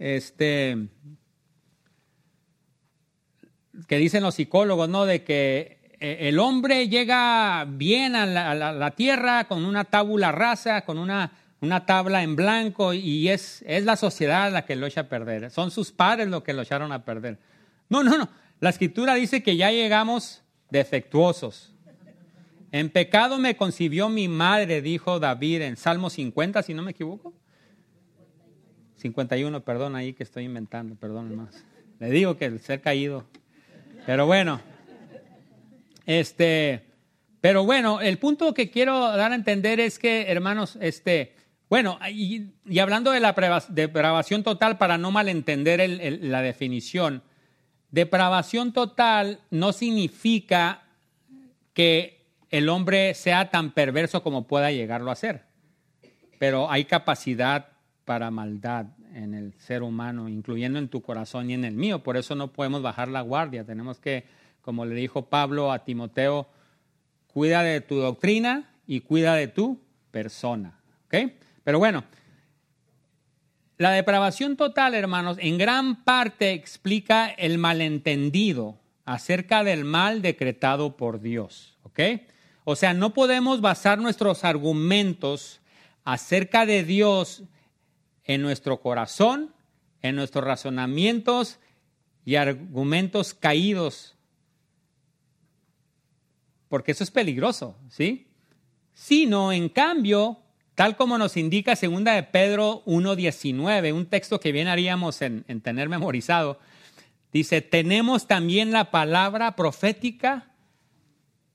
[0.00, 0.88] este,
[3.86, 5.06] que dicen los psicólogos, ¿no?
[5.06, 10.98] De que eh, el hombre llega bien a la, tierra con una tábula rasa, con
[10.98, 15.08] una, una tabla en blanco y es, es la sociedad la que lo echa a
[15.08, 15.52] perder.
[15.52, 17.38] Son sus padres los que lo echaron a perder.
[17.88, 18.28] No, no, no.
[18.60, 21.74] La escritura dice que ya llegamos defectuosos.
[22.72, 27.32] En pecado me concibió mi madre, dijo David en Salmo 50, si no me equivoco.
[28.96, 31.64] 51, perdón, ahí que estoy inventando, perdón más.
[32.00, 33.26] Le digo que el ser caído.
[34.06, 34.60] Pero bueno,
[36.06, 36.84] este,
[37.40, 41.34] pero bueno, el punto que quiero dar a entender es que, hermanos, este,
[41.68, 42.48] bueno, y,
[42.80, 43.34] hablando de la
[43.68, 45.86] depravación total, para no malentender
[46.22, 47.22] la definición,
[47.94, 50.82] depravación total no significa
[51.74, 55.44] que el hombre sea tan perverso como pueda llegarlo a ser.
[56.40, 57.68] Pero hay capacidad
[58.04, 62.02] para maldad en el ser humano, incluyendo en tu corazón y en el mío.
[62.02, 63.64] Por eso no podemos bajar la guardia.
[63.64, 64.24] Tenemos que,
[64.60, 66.48] como le dijo Pablo a Timoteo,
[67.28, 69.78] cuida de tu doctrina y cuida de tu
[70.10, 70.80] persona.
[71.06, 71.30] ¿Ok?
[71.62, 72.02] Pero bueno,
[73.76, 81.20] la depravación total, hermanos, en gran parte explica el malentendido acerca del mal decretado por
[81.20, 81.76] Dios.
[81.82, 82.00] ¿Ok?
[82.64, 85.60] O sea, no podemos basar nuestros argumentos
[86.04, 87.44] acerca de Dios
[88.24, 89.54] en nuestro corazón,
[90.00, 91.58] en nuestros razonamientos
[92.24, 94.14] y argumentos caídos,
[96.68, 98.26] porque eso es peligroso, ¿sí?
[98.94, 100.38] Sino, en cambio,
[100.74, 105.60] tal como nos indica segunda de Pedro 1.19, un texto que bien haríamos en, en
[105.60, 106.58] tener memorizado,
[107.32, 110.50] dice, tenemos también la palabra profética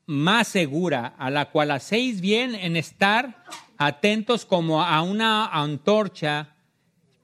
[0.05, 3.43] más segura, a la cual hacéis bien en estar
[3.77, 6.55] atentos como a una antorcha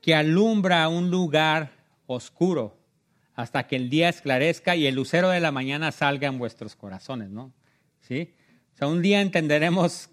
[0.02, 1.72] que alumbra un lugar
[2.06, 2.78] oscuro,
[3.34, 7.32] hasta que el día esclarezca y el lucero de la mañana salga en vuestros corazones,
[7.32, 7.52] ¿no?
[8.02, 8.36] ¿Sí?
[8.76, 10.12] O sea, un día entenderemos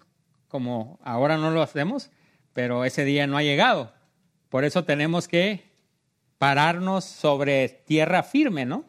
[0.53, 2.11] como ahora no lo hacemos,
[2.53, 3.91] pero ese día no ha llegado.
[4.49, 5.63] Por eso tenemos que
[6.37, 8.85] pararnos sobre tierra firme, ¿no?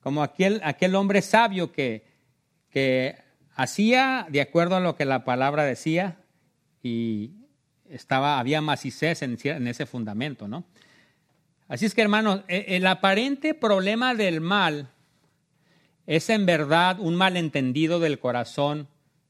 [0.00, 2.04] Como aquel, aquel hombre sabio que,
[2.68, 3.16] que
[3.54, 6.18] hacía de acuerdo a lo que la palabra decía
[6.82, 7.32] y
[7.88, 10.66] estaba, había macicez en, en ese fundamento, ¿no?
[11.66, 14.90] Así es que, hermanos, e, el aparente problema del mal
[16.06, 18.86] es en verdad un malentendido del corazón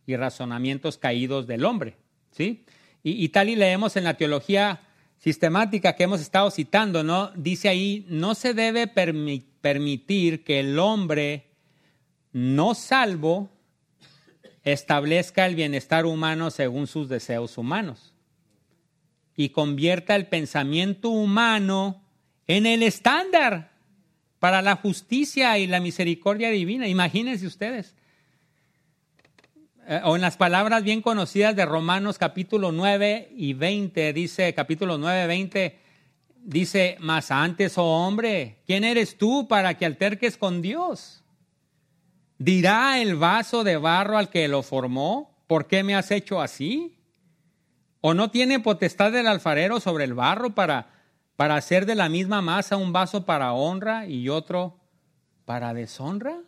[0.08, 1.94] y razonamientos caídos del hombre,
[2.32, 2.64] ¿sí?
[3.02, 4.80] Y, tal y leemos en la teología
[5.18, 7.30] sistemática que hemos estado citando, ¿no?
[7.36, 11.46] Dice ahí, no se debe permitir que el hombre
[12.32, 13.50] no salvo
[14.64, 18.14] establezca el bienestar humano según sus deseos humanos
[19.36, 22.02] y convierta el pensamiento humano
[22.46, 23.72] en el estándar
[24.38, 26.88] para la justicia y la misericordia divina.
[26.88, 27.94] Imagínense ustedes.
[29.90, 34.98] Eh, o en las palabras bien conocidas de Romanos capítulo 9 y 20, dice capítulo
[34.98, 35.78] 9, 20,
[36.42, 41.24] dice, mas antes, oh hombre, ¿quién eres tú para que alterques con Dios?
[42.36, 46.98] ¿Dirá el vaso de barro al que lo formó, ¿por qué me has hecho así?
[48.02, 50.98] ¿O no tiene potestad del alfarero sobre el barro para
[51.38, 54.76] para hacer de la misma masa un vaso para honra y otro
[55.44, 56.40] para deshonra?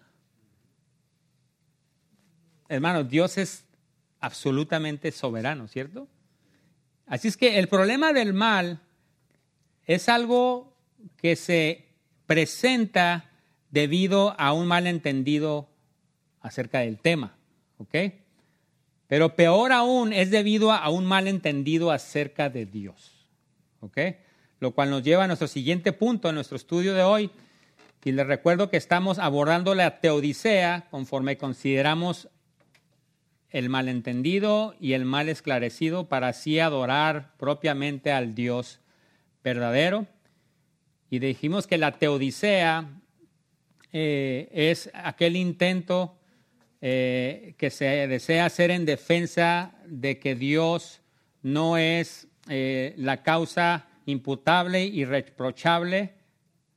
[2.71, 3.65] Hermanos, Dios es
[4.21, 6.09] absolutamente soberano, ¿cierto?
[7.07, 8.81] Así es que el problema del mal
[9.85, 10.73] es algo
[11.19, 11.85] que se
[12.27, 13.29] presenta
[13.71, 15.69] debido a un malentendido
[16.41, 17.37] acerca del tema,
[17.79, 17.95] ¿ok?
[19.07, 23.27] Pero peor aún es debido a un malentendido acerca de Dios,
[23.81, 23.99] ¿ok?
[24.61, 27.31] lo cual nos lleva a nuestro siguiente punto en nuestro estudio de hoy.
[28.05, 32.29] Y les recuerdo que estamos abordando la teodicea conforme consideramos
[33.51, 38.81] el malentendido y el mal esclarecido para así adorar propiamente al Dios
[39.43, 40.07] verdadero.
[41.11, 42.89] Y dijimos que la teodicea
[43.93, 46.17] eh, es aquel intento
[46.81, 51.01] eh, que se desea hacer en defensa de que Dios
[51.43, 56.15] no es eh, la causa imputable y reprochable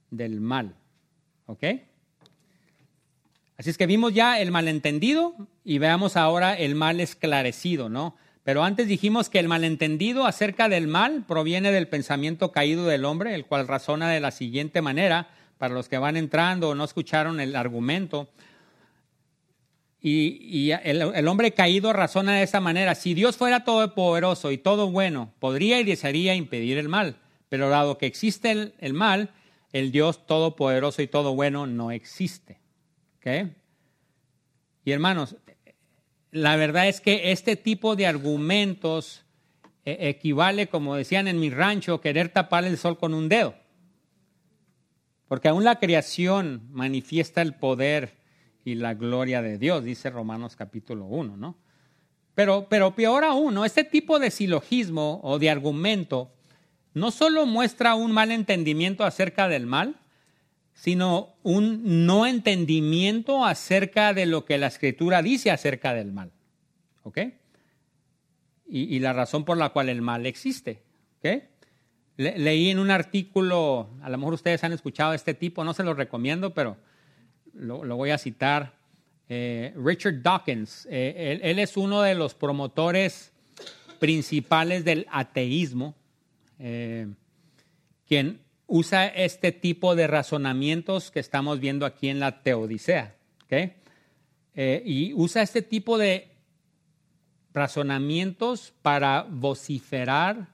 [0.09, 0.75] del mal.
[1.45, 1.63] ¿Ok?
[3.63, 8.17] Así es que vimos ya el malentendido y veamos ahora el mal esclarecido, ¿no?
[8.43, 13.33] Pero antes dijimos que el malentendido acerca del mal proviene del pensamiento caído del hombre,
[13.33, 17.39] el cual razona de la siguiente manera, para los que van entrando o no escucharon
[17.39, 18.27] el argumento.
[20.01, 22.95] Y, el, el, hombre caído razona de esa manera.
[22.95, 27.15] Si Dios fuera todopoderoso y todo bueno, podría y desearía impedir el mal.
[27.47, 29.29] Pero dado que existe el, mal,
[29.71, 32.61] el Dios todopoderoso y todo bueno no existe.
[34.85, 35.37] Y hermanos,
[36.31, 39.23] la verdad es que este tipo de argumentos
[39.85, 43.55] eh, equivale, como decían en mi rancho, querer tapar el sol con un dedo.
[45.27, 48.17] Porque aún la creación manifiesta el poder
[48.65, 51.57] y la gloria de Dios, dice Romanos capítulo 1, ¿no?
[52.35, 53.63] Pero, pero peor aún, ¿no?
[53.63, 56.33] este tipo de silogismo o de argumento
[56.93, 59.99] no solo muestra un mal entendimiento acerca del mal,
[60.73, 66.31] sino un no entendimiento acerca de lo que la escritura dice acerca del mal.
[67.03, 67.19] ¿Ok?
[68.65, 70.81] Y, la razón por la cual el mal existe.
[71.19, 71.43] ¿Ok?
[72.15, 75.95] leí en un artículo, a lo mejor ustedes han escuchado este tipo, no se lo
[75.95, 76.77] recomiendo, pero
[77.53, 78.73] lo, voy a citar.
[79.29, 83.31] Eh, Richard Dawkins, eh, él es uno de los promotores
[83.99, 85.95] principales del ateísmo
[86.59, 87.07] eh,
[88.07, 93.15] quien usa este tipo de razonamientos que estamos viendo aquí en la Teodicea.
[94.55, 96.31] Eh, y usa este tipo de
[97.53, 100.47] razonamientos para vociferar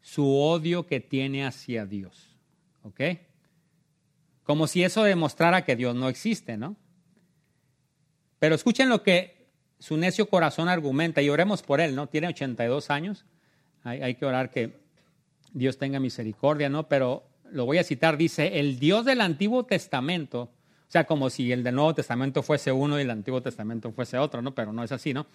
[0.00, 2.36] su odio que tiene hacia Dios.
[2.82, 3.00] ¿Ok?
[4.42, 6.76] Como si eso demostrara que Dios no existe, ¿no?
[8.38, 9.48] Pero escuchen lo que
[9.78, 12.08] su necio corazón argumenta y oremos por él, ¿no?
[12.08, 13.26] Tiene 82 años.
[13.84, 14.87] Hay, hay que orar que
[15.52, 16.88] Dios tenga misericordia, ¿no?
[16.88, 21.52] Pero lo voy a citar, dice, el Dios del Antiguo Testamento, o sea, como si
[21.52, 24.54] el del Nuevo Testamento fuese uno y el Antiguo Testamento fuese otro, ¿no?
[24.54, 25.26] Pero no es así, ¿no?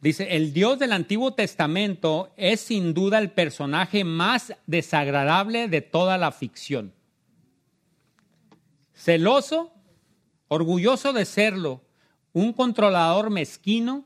[0.00, 6.18] Dice, el Dios del Antiguo Testamento es sin duda el personaje más desagradable de toda
[6.18, 6.92] la ficción.
[8.94, 9.72] Celoso,
[10.46, 11.82] orgulloso de serlo,
[12.32, 14.04] un controlador mezquino,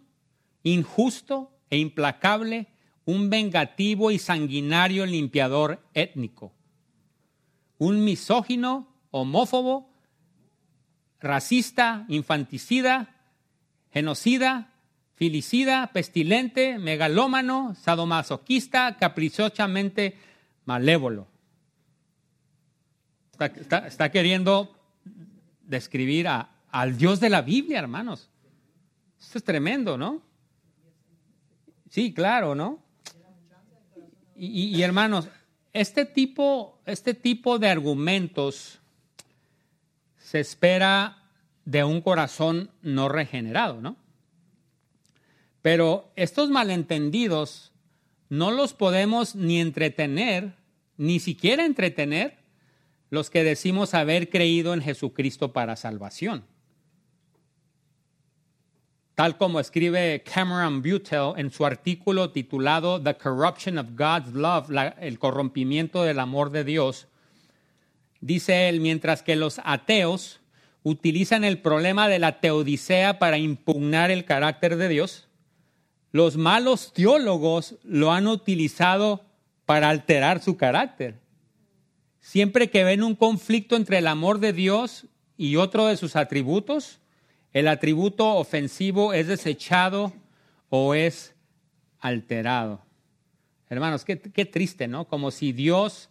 [0.63, 2.69] injusto e implacable,
[3.05, 6.53] un vengativo y sanguinario limpiador étnico,
[7.79, 9.91] un misógino, homófobo,
[11.21, 13.17] racista, infanticida,
[13.93, 14.73] genocida,
[15.15, 20.17] filicida, pestilente, megalómano, sadomasoquista, caprichosamente
[20.65, 21.29] malévolo.
[23.39, 24.77] Está, queriendo
[25.63, 28.31] describir al Dios de la Biblia, hermanos.
[29.21, 30.23] Esto es tremendo, ¿no?
[31.89, 32.82] Sí, claro, ¿no?
[34.45, 35.29] Y, hermanos,
[35.73, 38.81] este tipo, este tipo de argumentos
[40.19, 41.31] se espera
[41.65, 43.97] de un corazón no regenerado, ¿no?
[45.63, 47.71] Pero estos malentendidos
[48.31, 50.57] no los podemos ni entretener,
[50.97, 52.39] ni siquiera entretener
[53.11, 56.45] los que decimos haber creído en Jesucristo para salvación.
[59.23, 64.69] Tal como escribe Cameron Butel en su artículo titulado The Corruption of God's Love,
[64.99, 67.07] el corrompimiento del amor de Dios,
[68.21, 70.41] dice él, mientras que los ateos
[70.83, 75.29] utilizan el problema de la teodicea para impugnar el carácter de Dios,
[76.11, 79.25] los malos teólogos lo han utilizado
[79.67, 81.21] para alterar su carácter.
[82.19, 85.07] Siempre que ven un conflicto entre el amor de Dios
[85.37, 86.99] y otro de sus atributos,
[87.53, 90.13] el atributo ofensivo es desechado
[90.71, 91.35] o es
[92.01, 92.85] alterado.
[93.69, 95.07] Hermanos, qué, triste, ¿no?
[95.07, 96.11] Como si Dios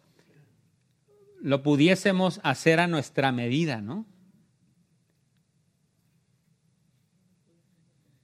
[1.42, 4.06] lo pudiésemos hacer a nuestra medida, ¿no?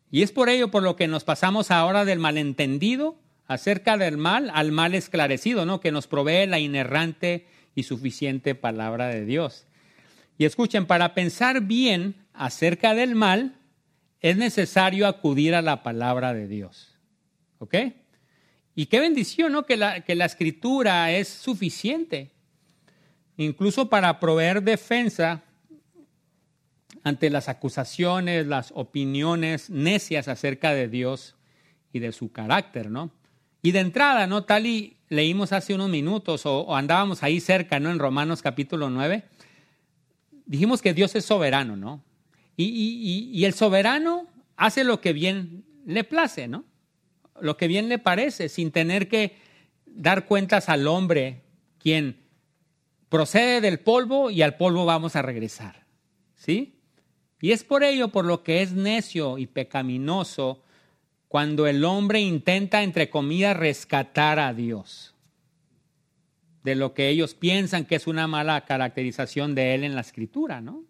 [0.10, 4.50] Y es por ello por lo que nos pasamos ahora del malentendido acerca del mal
[4.54, 5.80] al mal esclarecido, ¿no?
[5.82, 7.46] Que nos provee la inerrante
[7.76, 9.68] y suficiente palabra de Dios.
[10.38, 13.56] Y escuchen, para pensar bien acerca del mal,
[14.20, 16.98] es necesario acudir a la palabra de Dios.
[17.60, 17.76] ¿Ok?
[18.76, 19.66] Y qué bendición, ¿no?
[19.66, 22.32] Que la, que la escritura es suficiente,
[23.36, 25.44] incluso para proveer defensa
[27.04, 31.36] ante las acusaciones, las opiniones necias acerca de Dios
[31.94, 33.12] y de su carácter, ¿no?
[33.62, 34.44] Y de entrada, ¿no?
[34.44, 37.90] Tal y leímos hace unos minutos o, andábamos ahí cerca, ¿no?
[37.90, 39.24] En Romanos capítulo 9,
[40.46, 42.04] dijimos que Dios es soberano, ¿no?
[42.58, 46.66] Y, el soberano hace lo que bien le place, ¿no?
[47.40, 49.38] Lo que bien le parece, sin tener que
[49.86, 51.44] dar cuentas al hombre,
[51.78, 52.18] quien
[53.10, 55.86] procede del polvo y al polvo vamos a regresar,
[56.36, 56.80] ¿sí?
[57.40, 60.64] Y es por ello por lo que es necio y pecaminoso
[61.28, 65.14] cuando el hombre intenta, entre comillas, rescatar a Dios
[66.64, 70.60] de lo que ellos piensan que es una mala caracterización de Él en la escritura,
[70.60, 70.87] ¿no?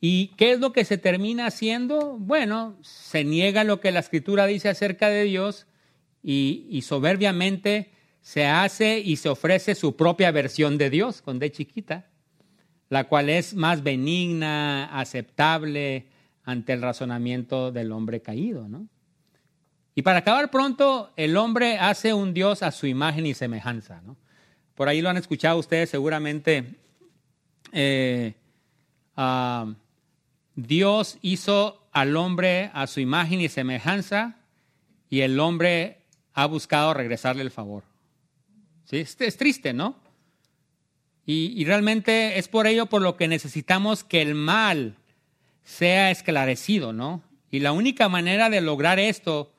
[0.00, 2.16] ¿Y qué es lo que se termina haciendo?
[2.18, 5.66] Bueno, se niega lo que la escritura dice acerca de Dios
[6.22, 7.92] y, soberbiamente
[8.22, 12.10] se hace y se ofrece su propia versión de Dios, con D chiquita
[12.90, 16.08] la cual es más benigna, aceptable
[16.44, 18.88] ante el razonamiento del hombre caído, ¿no?
[19.94, 24.16] Y para acabar pronto, el hombre hace un Dios a su imagen y semejanza, ¿no?
[24.74, 26.74] Por ahí lo han escuchado ustedes seguramente.
[27.72, 28.34] Eh,
[29.16, 29.72] ah,
[30.66, 34.36] Dios hizo al hombre a su imagen y semejanza
[35.08, 36.02] y el hombre
[36.34, 37.84] ha buscado regresarle el favor.
[38.84, 38.98] ¿Sí?
[38.98, 39.96] es triste, ¿no?
[41.26, 44.96] Y, realmente es por ello por lo que necesitamos que el mal
[45.62, 47.22] sea esclarecido, ¿no?
[47.52, 49.52] Y la única manera de lograr esto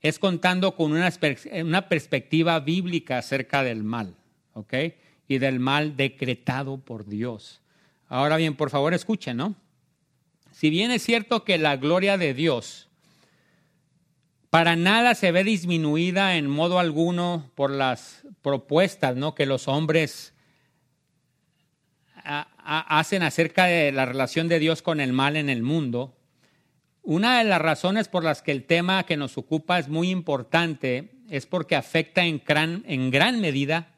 [0.00, 1.12] es contando con una,
[1.62, 4.16] una perspectiva bíblica acerca del mal,
[4.54, 4.74] ¿ok?
[5.28, 7.60] Y del mal decretado por Dios.
[8.08, 9.54] Ahora bien, por favor escuchen, ¿no?
[10.52, 12.88] Si bien es cierto que la gloria de Dios
[14.50, 19.34] para nada se ve disminuida en modo alguno por las propuestas, ¿no?
[19.34, 20.34] Que los hombres
[22.24, 26.14] hacen acerca de la relación de Dios con el mal en el mundo,
[27.02, 31.14] una de las razones por las que el tema que nos ocupa es muy importante
[31.28, 33.88] es porque afecta en gran, en gran medida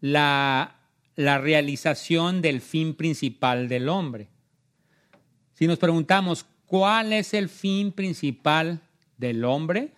[0.00, 0.80] la,
[1.14, 4.31] la realización del fin principal del hombre.
[5.54, 8.80] Si nos preguntamos, ¿cuál es el fin principal
[9.18, 9.92] del hombre?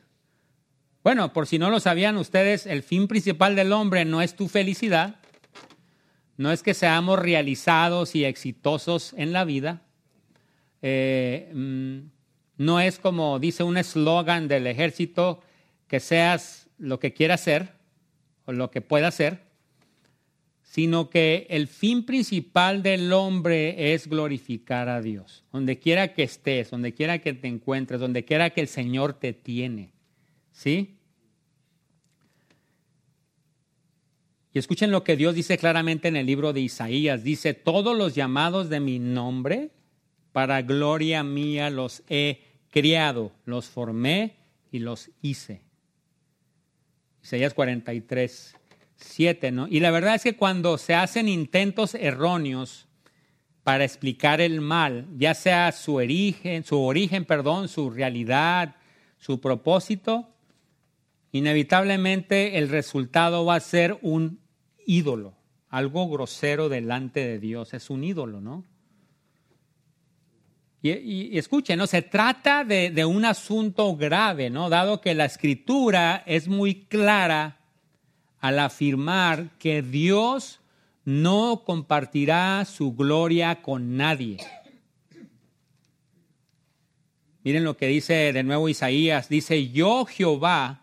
[1.02, 4.48] Bueno, por si no lo sabían ustedes, el fin principal del hombre no es tu
[4.48, 5.16] felicidad,
[6.36, 9.82] no es que seamos realizados y exitosos en la vida.
[10.82, 11.98] Eh, mm,
[12.57, 15.42] no es como dice un eslogan del ejército,
[15.88, 17.74] que seas lo que quieras ser
[18.46, 19.43] o lo que pueda ser,
[20.74, 25.44] sino que el fin principal del hombre es glorificar a Dios.
[25.52, 29.32] Donde quiera que estés, donde quiera que te encuentres, donde quiera que el Señor te
[29.32, 29.92] tiene.
[30.50, 30.96] ¿Sí?
[34.52, 37.22] Y escuchen lo que Dios dice claramente en el libro de Isaías.
[37.22, 39.70] Dice, todos los llamados de mi nombre,
[40.32, 42.40] para gloria mía los he
[42.72, 44.34] criado, los formé
[44.72, 45.60] y los hice.
[47.22, 48.56] Isaías 43,
[49.05, 49.68] 7, ¿no?
[49.68, 52.88] Y la verdad es que cuando se hacen intentos erróneos
[53.62, 58.76] para explicar el mal, ya sea su origen, su origen, perdón, su realidad,
[59.18, 60.28] su propósito,
[61.32, 64.40] inevitablemente el resultado va a ser un
[64.86, 65.34] ídolo,
[65.68, 68.64] algo grosero delante de Dios, es un ídolo, ¿no?
[70.82, 71.86] Y, escuchen, ¿no?
[71.86, 74.68] Se trata de, de, un asunto grave, ¿no?
[74.68, 77.63] Dado que la escritura es muy clara
[78.45, 80.61] al afirmar que Dios
[81.07, 84.36] no compartirá su gloria con nadie.
[87.42, 89.30] Miren lo que dice de nuevo Isaías.
[89.30, 90.82] Dice, yo Jehová,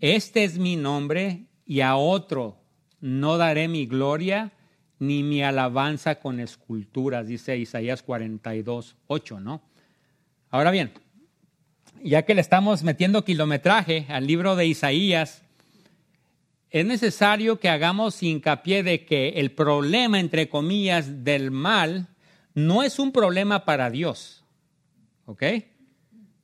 [0.00, 2.56] este es mi nombre y a otro
[3.02, 4.52] no daré mi gloria
[4.98, 9.60] ni mi alabanza con esculturas, dice Isaías 42, 8, ¿no?
[10.48, 10.92] Ahora bien,
[12.02, 15.42] ya que le estamos metiendo kilometraje al libro de Isaías,
[16.70, 22.08] es necesario que hagamos hincapié de que el problema, entre comillas, del mal
[22.54, 24.44] no es un problema para Dios,
[25.24, 25.42] ¿ok?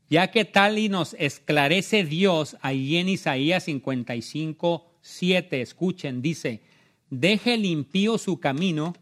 [0.09, 6.63] Ya que tal y nos esclarece Dios ahí en Isaías 55, 7, escuchen, dice,
[7.11, 8.95] deje el impío su camino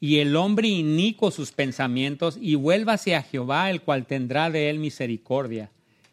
[0.00, 4.78] y el hombre inico sus pensamientos y vuélvase a Jehová, el cual tendrá de él
[4.78, 5.70] misericordia,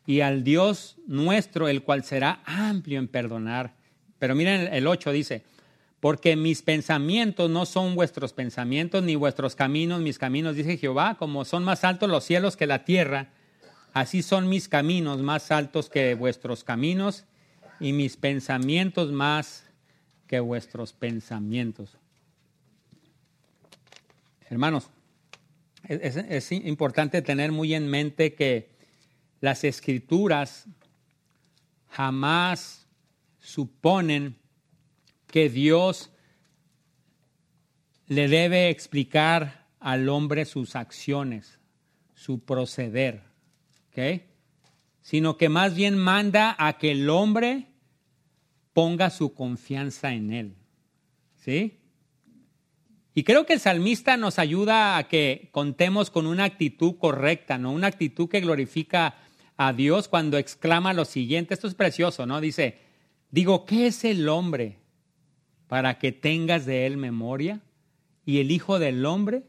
[0.07, 3.84] y al Dios nuestro, el cual será amplio en perdonar.
[4.25, 5.43] Pero miren el 8 dice,
[5.99, 11.45] porque mis pensamientos no son vuestros pensamientos, ni vuestros caminos mis caminos, dice Jehová, como
[11.45, 13.29] son más altos los cielos que la tierra,
[13.93, 17.25] así son mis caminos más altos que vuestros caminos
[17.79, 19.65] y mis pensamientos más
[20.25, 21.95] que vuestros pensamientos.
[24.49, 24.89] Hermanos,
[25.83, 28.71] es, importante tener muy en mente que
[29.39, 30.65] las escrituras
[31.91, 32.84] jamás
[33.45, 34.37] suponen
[35.27, 36.09] que Dios
[38.07, 41.59] le debe explicar al hombre sus acciones,
[42.15, 43.21] su proceder,
[43.89, 44.23] ¿ok?
[45.01, 47.67] sino que más bien manda a que el hombre
[48.73, 50.55] ponga su confianza en él.
[51.35, 51.79] ¿Sí?
[53.13, 57.71] Y creo que el salmista nos ayuda a que contemos con una actitud correcta, ¿no?
[57.71, 59.15] Una actitud que glorifica
[59.57, 61.53] a Dios cuando exclama lo siguiente.
[61.53, 62.41] Esto es precioso, ¿no?
[62.41, 62.84] Dice,
[63.35, 64.79] digo, ¿qué es el hombre
[65.67, 67.59] para que tengas de él memoria?
[68.25, 69.43] Y el Hijo del Hombre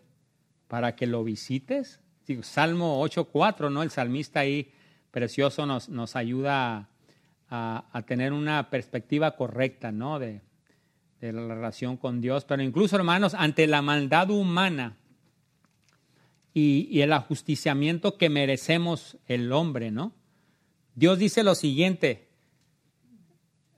[0.66, 2.01] para que lo visites.
[2.43, 3.84] Salmo 8.4, ¿no?
[3.84, 4.72] El salmista ahí
[5.12, 6.89] precioso nos, nos ayuda
[7.49, 10.18] a, tener una perspectiva correcta ¿no?
[10.18, 10.41] de,
[11.20, 12.45] la relación con Dios.
[12.45, 14.97] Pero incluso, hermanos, ante la maldad humana
[16.53, 20.12] y, el ajusticiamiento que merecemos el hombre, ¿no?
[20.97, 22.26] Dios dice lo siguiente,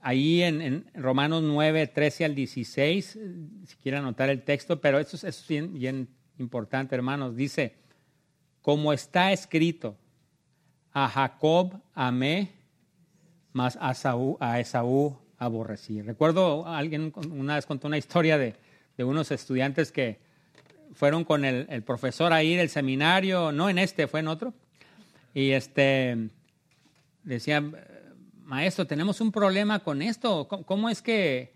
[0.01, 3.19] ahí en, Romanos 9, 13 al 16,
[3.65, 7.35] si quieren anotar el texto, pero eso, es bien, importante, hermanos.
[7.35, 7.75] Dice,
[8.61, 9.97] como está escrito,
[10.93, 12.51] a Jacob amé,
[13.53, 13.91] mas a,
[14.59, 16.01] Esaú aborrecí.
[16.01, 18.55] Recuerdo, alguien una vez contó una historia de,
[18.97, 20.19] unos estudiantes que
[20.93, 24.53] fueron con el, profesor ahí del seminario, no en este, fue en otro,
[25.33, 26.29] y este,
[27.23, 27.75] decían,
[28.49, 31.53] maestro, tenemos un problema con esto, cómo es que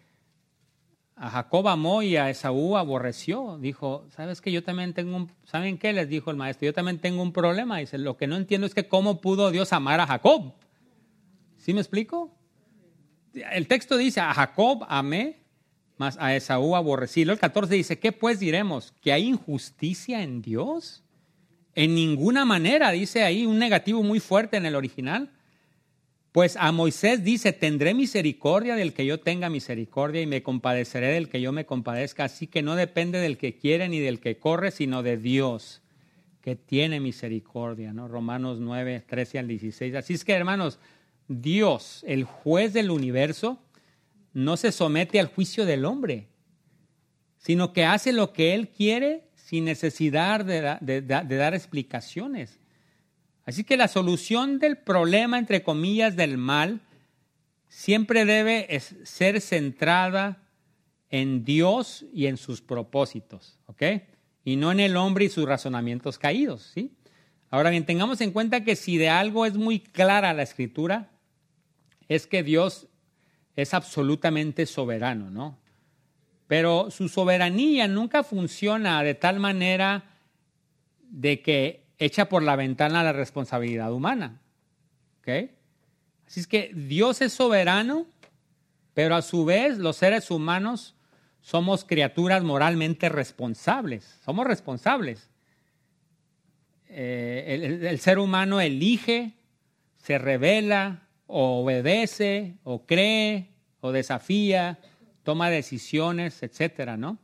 [1.15, 3.57] a Jacob amó y a Esaú aborreció.
[3.59, 5.31] Dijo, ¿sabes que Yo también tengo un...
[5.43, 5.91] ¿Saben qué?
[5.91, 7.79] Les dijo el maestro, yo también tengo un problema.
[7.79, 10.53] Dice, lo que no entiendo es que cómo pudo Dios amar a Jacob.
[11.57, 12.31] ¿Sí me explico?
[13.33, 15.39] El texto dice, a Jacob amé,
[15.97, 17.23] mas a Esaú aborrecí.
[17.23, 18.93] El 14 dice, ¿qué pues diremos?
[19.01, 21.03] ¿Que hay injusticia en Dios?
[21.73, 25.31] En ninguna manera, dice ahí un negativo muy fuerte en el original.
[26.33, 31.29] Pues a Moisés dice, tendré misericordia del que yo tenga misericordia y me compadeceré del
[31.29, 32.23] que yo me compadezca.
[32.23, 35.83] Así que no depende del que quiere ni del que corre, sino de Dios,
[36.41, 37.93] que tiene misericordia.
[37.93, 38.07] ¿no?
[38.07, 39.93] Romanos 9, 13 al 16.
[39.93, 40.79] Así es que, hermanos,
[41.27, 43.59] Dios, el juez del universo,
[44.33, 46.29] no se somete al juicio del hombre,
[47.37, 52.57] sino que hace lo que Él quiere sin necesidad de, de dar explicaciones.
[53.45, 56.81] Así que la solución del problema, entre comillas, del mal,
[57.67, 60.43] siempre debe ser centrada
[61.09, 63.83] en Dios y en sus propósitos, ¿ok?
[64.45, 66.95] Y no en el hombre y sus razonamientos caídos, ¿sí?
[67.49, 71.11] Ahora bien, tengamos en cuenta que si de algo es muy clara la escritura,
[72.07, 72.87] es que Dios
[73.55, 75.59] es absolutamente soberano, ¿no?
[76.47, 80.03] Pero su soberanía nunca funciona de tal manera
[81.09, 84.41] de que echa por la ventana la responsabilidad humana.
[85.19, 85.49] ¿Ok?
[86.27, 88.05] Así es que Dios es soberano,
[88.93, 90.95] pero a su vez los seres humanos
[91.41, 94.19] somos criaturas moralmente responsables.
[94.23, 95.29] Somos responsables.
[96.89, 99.33] Eh, el, ser humano elige,
[99.97, 103.49] se revela, obedece, o cree,
[103.81, 104.79] o desafía,
[105.23, 107.17] toma decisiones, etcétera, ¿no?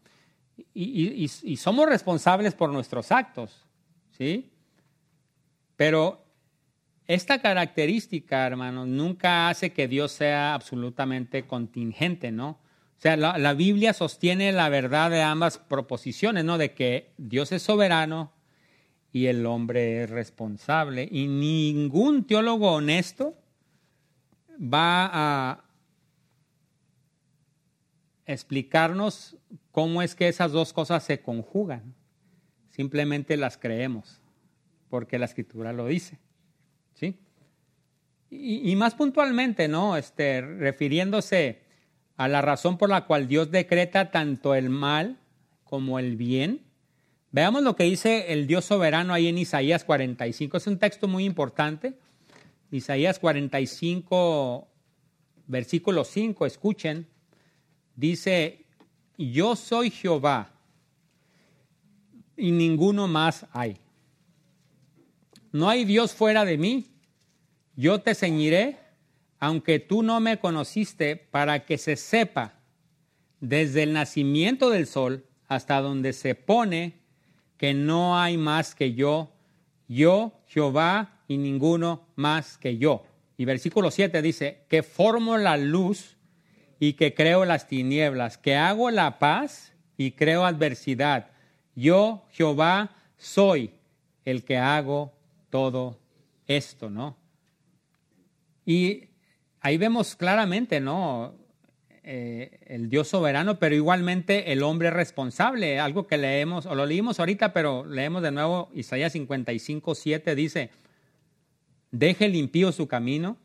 [0.73, 3.65] Y, y, somos responsables por nuestros actos,
[4.17, 4.51] ¿sí?
[5.79, 6.25] Pero
[7.07, 12.49] esta característica, hermanos, nunca hace que Dios sea absolutamente contingente, ¿no?
[12.49, 16.57] O sea, la, la, Biblia sostiene la verdad de ambas proposiciones, ¿no?
[16.57, 18.33] De que Dios es soberano
[19.13, 21.07] y el hombre es responsable.
[21.09, 23.37] Y ningún teólogo honesto
[24.61, 25.63] va a
[28.25, 29.37] explicarnos
[29.71, 31.95] cómo es que esas dos cosas se conjugan.
[32.67, 34.18] Simplemente las creemos,
[34.89, 36.17] porque la escritura lo dice.
[36.93, 37.15] ¿Sí?
[38.31, 39.97] Y, más puntualmente, ¿no?
[39.97, 41.61] Este, refiriéndose
[42.15, 45.17] a la razón por la cual Dios decreta tanto el mal
[45.63, 46.61] como el bien.
[47.31, 50.57] Veamos lo que dice el Dios soberano ahí en Isaías 45.
[50.57, 51.97] Es un texto muy importante.
[52.71, 54.67] Isaías 45,
[55.47, 57.07] versículo 5, escuchen
[57.99, 58.65] dice,
[59.17, 60.53] yo soy Jehová
[62.37, 63.77] y ninguno más hay.
[65.51, 66.91] No hay Dios fuera de mí.
[67.75, 68.77] Yo te ceñiré,
[69.39, 72.59] aunque tú no me conociste, para que se sepa
[73.39, 76.99] desde el nacimiento del sol hasta donde se pone
[77.57, 79.33] que no hay más que yo,
[79.87, 83.03] yo, Jehová, y ninguno más que yo.
[83.37, 86.17] Y versículo 7 dice, que formo la luz
[86.79, 91.31] y que creo las tinieblas, que hago la paz y creo adversidad.
[91.75, 93.71] Yo, Jehová, soy
[94.25, 95.13] el que hago
[95.49, 95.99] todo
[96.47, 97.17] esto, ¿no?
[98.65, 99.09] Y
[99.61, 101.35] ahí vemos claramente, ¿no?
[102.03, 107.19] Eh, el Dios soberano, pero igualmente el hombre responsable, algo que leemos, o lo leímos
[107.19, 110.71] ahorita, pero leemos de nuevo Isaías 55, 7, dice,
[111.91, 113.37] deje el impío su camino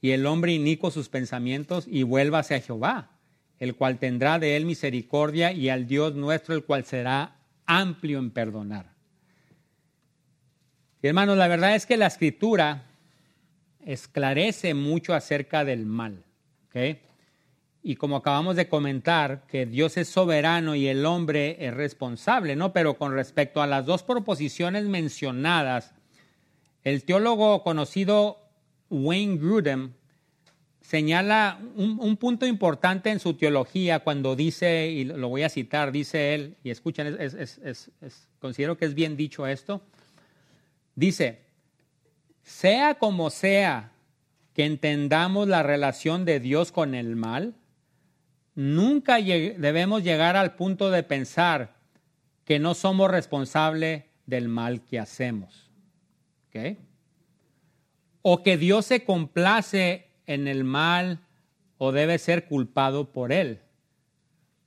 [0.00, 3.18] y el hombre inico sus pensamientos y vuélvase a Jehová,
[3.58, 7.36] el cual tendrá de él misericordia y al Dios nuestro, el cual será
[7.66, 8.97] amplio en perdonar.
[11.02, 12.84] Y hermanos, la verdad es que la escritura
[13.84, 16.24] esclarece mucho acerca del mal.
[17.82, 22.72] Y como acabamos de comentar, que Dios es soberano y el hombre es responsable, ¿no?
[22.72, 25.94] Pero con respecto a las dos proposiciones mencionadas,
[26.84, 28.38] el teólogo conocido
[28.90, 29.92] Wayne Grudem
[30.80, 36.34] señala un, punto importante en su teología cuando dice, y lo voy a citar, dice
[36.34, 37.18] él, y escuchen,
[38.40, 39.82] considero que es bien dicho esto,
[40.98, 41.38] dice,
[42.42, 43.92] sea como sea
[44.52, 47.54] que entendamos la relación de Dios con el mal,
[48.56, 51.76] nunca debemos llegar al punto de pensar
[52.44, 55.70] que no somos responsables del mal que hacemos.
[58.22, 61.20] O que Dios se complace en el mal
[61.76, 63.60] o debe ser culpado por él.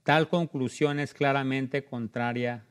[0.03, 2.63] Tal conclusión es claramente contraria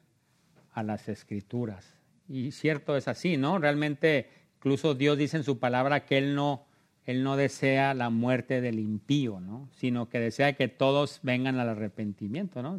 [0.72, 1.99] a las escrituras.
[2.30, 3.58] Y cierto es así, ¿no?
[3.58, 6.64] Realmente incluso Dios dice en su palabra que él no
[7.04, 9.68] él no desea la muerte del impío, ¿no?
[9.72, 12.78] Sino que desea que todos vengan al arrepentimiento, ¿no?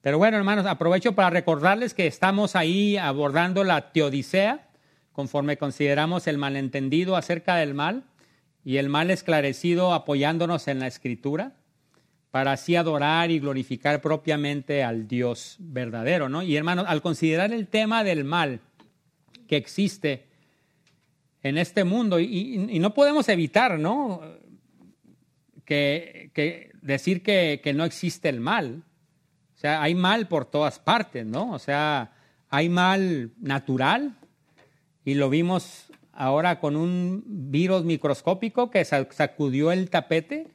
[0.00, 4.68] Pero bueno, hermanos, aprovecho para recordarles que estamos ahí abordando la teodicea,
[5.12, 8.04] conforme consideramos el malentendido acerca del mal
[8.64, 11.52] y el mal esclarecido apoyándonos en la escritura
[12.30, 16.42] para así adorar y glorificar propiamente al Dios verdadero, ¿no?
[16.42, 18.60] Y hermanos, al considerar el tema del mal
[19.46, 20.26] que existe
[21.42, 24.20] en este mundo, y, no podemos evitar, ¿no?
[25.64, 26.30] Que,
[26.82, 28.82] decir que, que, no existe el mal.
[29.54, 31.52] O sea, hay mal por todas partes, ¿no?
[31.52, 32.12] O sea,
[32.50, 34.16] hay mal natural,
[35.04, 40.48] y lo vimos ahora con un virus microscópico que sacudió el tapete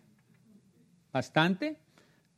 [1.13, 1.77] bastante.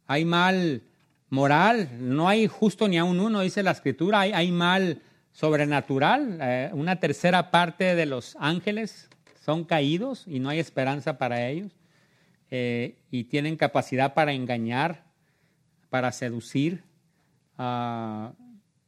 [0.06, 0.84] Hay mal
[1.30, 5.02] moral, no hay justo ni a un uno, dice la escritura, hay, mal
[5.32, 6.38] sobrenatural.
[6.42, 9.10] Eh, una tercera parte de los ángeles
[9.44, 11.72] son caídos y no hay esperanza para ellos.
[12.52, 15.04] Eh, y tienen capacidad para engañar,
[15.90, 16.84] para seducir,
[17.58, 18.34] ah,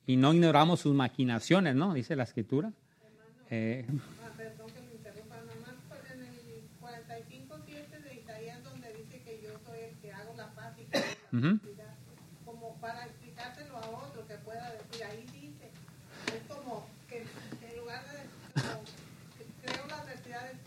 [0.06, 1.94] y no ignoramos sus maquinaciones, ¿no?
[1.94, 2.72] Dice la escritura.
[3.50, 3.86] Eh,
[4.38, 9.60] perdón que me interrumpa, nada más en el 45.7 de Isaías donde dice que yo
[12.46, 15.70] como para explicárselo a otro que pueda decir, ahí dice,
[16.36, 18.84] es como que en lugar de como,
[19.64, 20.58] creo las necesidades,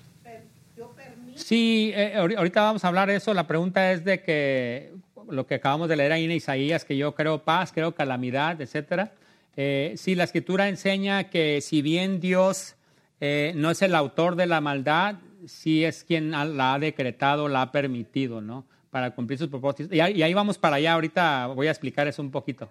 [0.77, 1.39] yo permito.
[1.39, 3.35] Sí, eh, ahorita vamos a hablar de eso.
[3.35, 4.93] La pregunta es de que
[5.29, 9.13] lo que acabamos de leer ahí en Isaías, que yo creo paz, creo calamidad, etcétera.
[9.57, 12.77] Eh, sí, la escritura enseña que si bien Dios
[13.21, 15.17] eh, no es el autor de la maldad,
[15.47, 18.65] sí es quien la ha decretado, la ha permitido, ¿no?
[18.91, 19.95] Para cumplir sus propósitos.
[19.95, 22.71] Y, ahí vamos para allá, ahorita voy a explicar eso un poquito.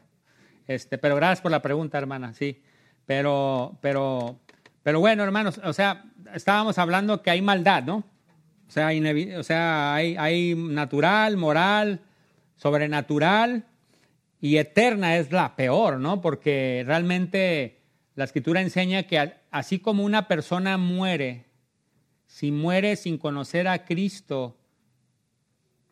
[0.68, 2.62] Este, pero gracias por la pregunta, hermana, sí.
[3.06, 4.40] Pero, pero,
[4.84, 8.04] pero bueno, hermanos, o sea, estábamos hablando que hay maldad, ¿no?
[8.68, 12.02] O sea, o hay, hay natural, moral,
[12.56, 13.66] sobrenatural
[14.40, 16.22] y eterna es la peor, ¿no?
[16.22, 17.82] Porque realmente
[18.16, 21.46] la escritura enseña que así como una persona muere,
[22.28, 24.59] si muere sin conocer a Cristo,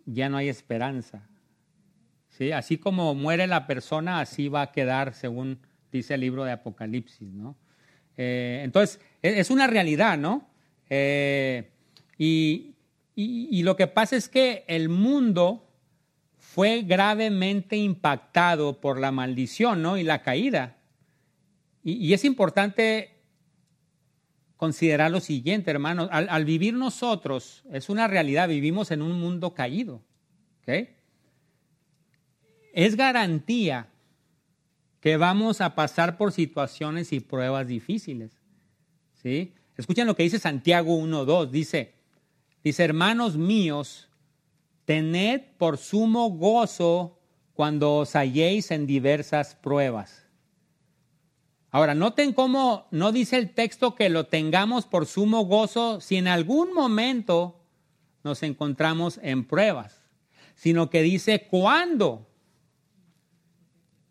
[0.07, 1.27] ya no hay esperanza.
[2.29, 2.51] ¿Sí?
[2.51, 5.59] Así como muere la persona, así va a quedar, según
[5.91, 7.55] dice el libro de Apocalipsis, ¿no?
[8.17, 10.49] Eh, entonces, e, es una realidad, ¿no?
[10.89, 11.69] Eh,
[12.17, 12.73] y,
[13.15, 15.67] y lo que pasa es que el mundo
[16.57, 19.95] fue gravemente impactado por la maldición ¿no?
[19.95, 20.77] y la caída.
[21.83, 23.16] Y, es importante
[24.57, 26.09] considerar lo siguiente, hermanos.
[26.11, 30.01] Al, vivir nosotros, es una realidad, vivimos en un mundo caído.
[32.73, 33.87] Es garantía
[34.99, 38.31] que vamos a pasar por situaciones y pruebas difíciles.
[39.21, 39.53] ¿sí?
[39.77, 41.49] Escuchen lo que dice Santiago 1.2.
[41.49, 41.93] Dice,
[42.63, 44.07] dice, hermanos míos,
[44.87, 47.19] Tened por sumo gozo
[47.53, 50.26] cuando os halléis en diversas pruebas.
[51.77, 56.27] Ahora, noten cómo no dice el texto que lo tengamos por sumo gozo si en
[56.27, 57.61] algún momento
[58.23, 60.01] nos encontramos en pruebas,
[60.55, 62.27] sino que dice cuando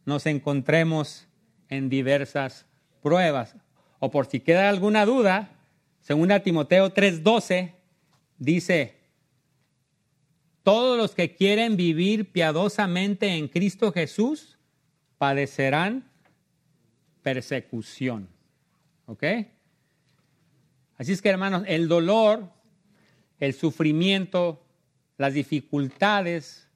[0.05, 1.27] nos encontremos
[1.69, 2.67] en diversas
[3.03, 3.57] pruebas.
[3.99, 5.51] O por si queda alguna duda,
[5.99, 7.73] según Timoteo 3:12
[8.39, 8.95] dice,
[10.63, 14.57] todos los que quieren vivir piadosamente en Cristo Jesús
[15.19, 16.13] padecerán
[17.27, 18.29] persecución.
[19.07, 19.25] ¿Ok?
[20.97, 22.53] Así es que hermanos, el dolor,
[23.41, 24.65] el sufrimiento,
[25.19, 26.71] las dificultades,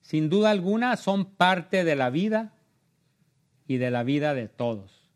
[0.00, 2.54] sin duda alguna son parte de la vida
[3.68, 5.10] y de la vida de todos.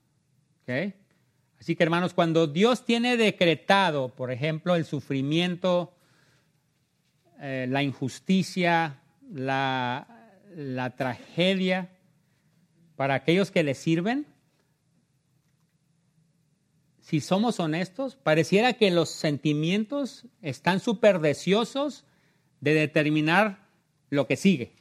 [0.65, 0.93] ¿Ok?
[1.59, 5.97] Así que hermanos, cuando Dios tiene decretado, por ejemplo, el sufrimiento,
[7.41, 9.01] eh, la injusticia,
[9.33, 10.07] la,
[10.55, 11.89] la tragedia
[12.95, 14.34] para aquellos que le sirven,
[17.05, 22.07] si somos honestos, pareciera que los sentimientos están súper deseosos
[22.63, 23.69] de determinar
[24.09, 24.73] lo que sigue,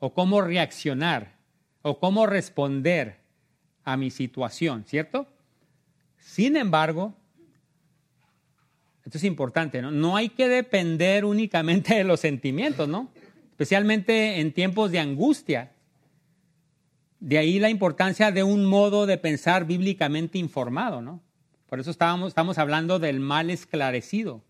[0.00, 1.36] o cómo reaccionar,
[1.82, 3.20] o cómo responder
[3.84, 5.28] a mi situación, ¿cierto?
[6.18, 7.14] Sin embargo,
[9.04, 9.92] esto es importante, ¿no?
[9.92, 13.12] No hay que depender únicamente de los sentimientos, ¿no?
[13.50, 15.70] Especialmente en tiempos de angustia.
[17.20, 21.27] De ahí la importancia de un modo de pensar bíblicamente informado, ¿no?
[21.68, 24.42] Por eso estábamos, estamos hablando del mal esclarecido,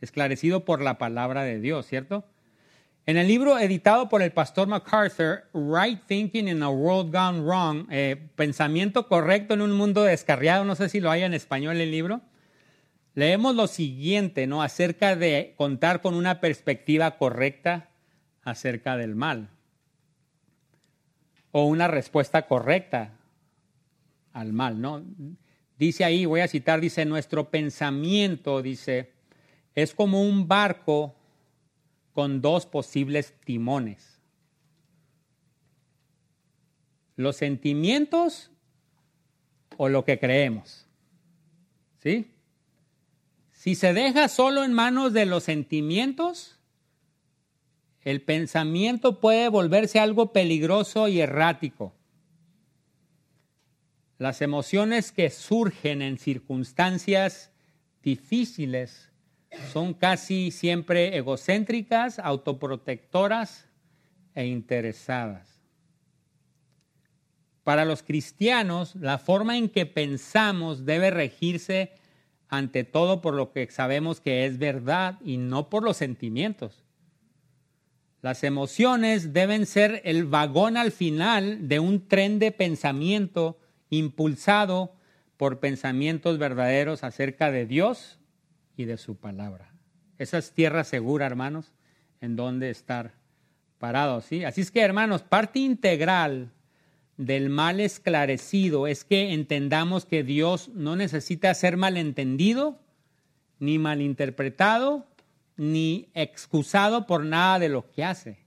[0.00, 2.24] esclarecido por la palabra de Dios, ¿cierto?
[3.04, 7.88] En el libro editado por el pastor MacArthur, Right Thinking in a World Gone Wrong,
[7.90, 11.90] eh, Pensamiento correcto en un mundo descarriado, no sé si lo hay en español el
[11.90, 12.20] libro,
[13.14, 14.62] leemos lo siguiente, ¿no?
[14.62, 17.88] Acerca de contar con una perspectiva correcta
[18.44, 19.48] acerca del mal.
[21.50, 23.14] O una respuesta correcta
[24.32, 25.02] al mal, ¿no?
[25.78, 29.10] Dice ahí, voy a citar, dice, nuestro pensamiento, dice,
[29.74, 31.14] es como un barco
[32.12, 34.20] con dos posibles timones.
[37.16, 38.50] Los sentimientos
[39.76, 40.86] o lo que creemos.
[42.02, 42.30] ¿Sí?
[43.52, 46.58] Si se deja solo en manos de los sentimientos,
[48.00, 51.94] el pensamiento puede volverse algo peligroso y errático.
[54.22, 57.50] Las emociones que surgen en circunstancias
[58.04, 59.10] difíciles
[59.72, 63.66] son casi siempre egocéntricas, autoprotectoras
[64.36, 65.60] e interesadas.
[67.64, 71.90] Para los cristianos, la forma en que pensamos debe regirse
[72.48, 76.84] ante todo por lo que sabemos que es verdad y no por los sentimientos.
[78.20, 83.58] Las emociones deben ser el vagón al final de un tren de pensamiento
[83.92, 84.94] impulsado
[85.36, 88.18] por pensamientos verdaderos acerca de Dios
[88.74, 89.74] y de su palabra.
[90.18, 91.74] Esa es tierra segura, hermanos,
[92.22, 93.12] en donde estar
[93.78, 94.44] parados, ¿sí?
[94.44, 96.52] Así es que, hermanos, parte integral
[97.18, 102.80] del mal esclarecido es que entendamos que Dios no necesita ser malentendido,
[103.58, 105.06] ni malinterpretado,
[105.58, 108.38] ni excusado por nada de lo que hace.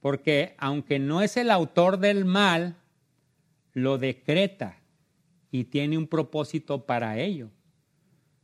[0.00, 2.79] Porque aunque no es el autor del mal,
[3.72, 4.78] lo decreta
[5.50, 7.50] y tiene un propósito para ello.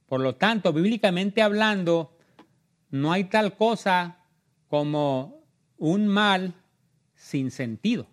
[0.06, 2.16] Por lo tanto, bíblicamente hablando,
[2.90, 4.18] no hay tal cosa
[4.68, 5.44] como
[5.78, 6.54] un mal
[7.14, 8.06] sin sentido.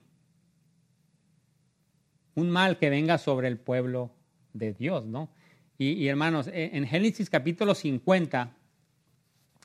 [2.36, 4.12] Un mal que venga sobre el pueblo
[4.54, 5.30] de Dios, ¿no?
[5.78, 8.56] Y, hermanos, e, en Génesis capítulo 50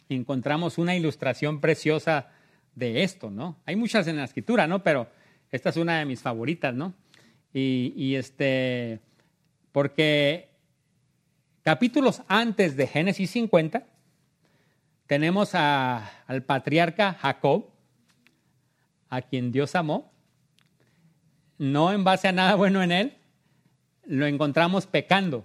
[0.09, 2.31] encontramos una ilustración preciosa
[2.75, 3.59] de esto, ¿no?
[3.67, 4.83] Hay muchas en la escritura, ¿no?
[4.83, 5.09] Pero
[5.51, 6.95] esta es una de mis favoritas, ¿no?
[7.53, 9.01] Y, este,
[9.73, 10.51] porque
[11.63, 13.85] capítulos antes de Génesis 50
[15.07, 17.71] tenemos a, al patriarca Jacob,
[19.09, 20.13] a quien Dios amó,
[21.57, 23.17] no en base a nada bueno en él,
[24.05, 25.45] lo encontramos pecando.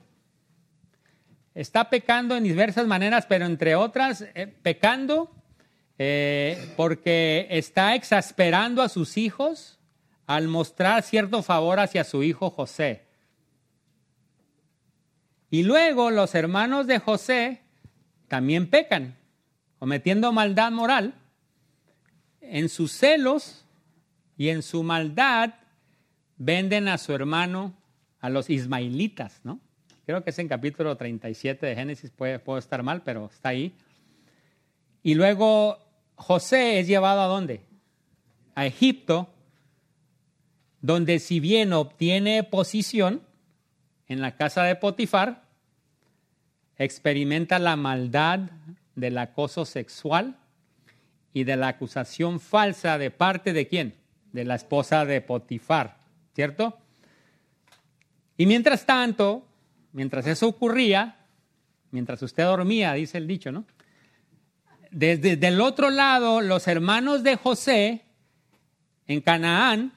[1.55, 5.31] Está pecando en diversas maneras, pero entre otras, eh, pecando
[5.99, 9.79] eh, porque está exasperando a sus hijos
[10.25, 13.03] al mostrar cierto favor hacia su hijo José.
[15.49, 17.61] Y luego los hermanos de José
[18.27, 19.15] también pecan,
[19.77, 21.13] cometiendo maldad moral.
[22.41, 23.65] En sus celos
[24.37, 25.53] y en su maldad
[26.37, 27.73] venden a su hermano
[28.19, 29.59] a los ismaelitas, ¿no?
[30.05, 33.73] Creo que es en capítulo 37 de Génesis, puede, puedo estar mal, pero está ahí.
[35.01, 35.77] Y luego
[36.15, 37.61] José es llevado a dónde?
[38.55, 39.32] A Egipto,
[40.83, 43.21] donde si bien obtiene posición
[44.09, 45.43] en la casa de Potifar,
[46.77, 48.41] experimenta la maldad
[48.93, 50.35] del acoso sexual
[51.33, 53.95] y de la acusación falsa de parte de quién?
[54.33, 55.99] De la esposa de Potifar,
[56.35, 56.77] ¿cierto?
[58.35, 59.47] Y mientras tanto,
[59.93, 61.15] mientras eso ocurría,
[61.91, 63.63] mientras usted dormía, dice el dicho, ¿no?
[64.91, 68.01] Desde el otro lado, los hermanos de José
[69.07, 69.93] en Canaán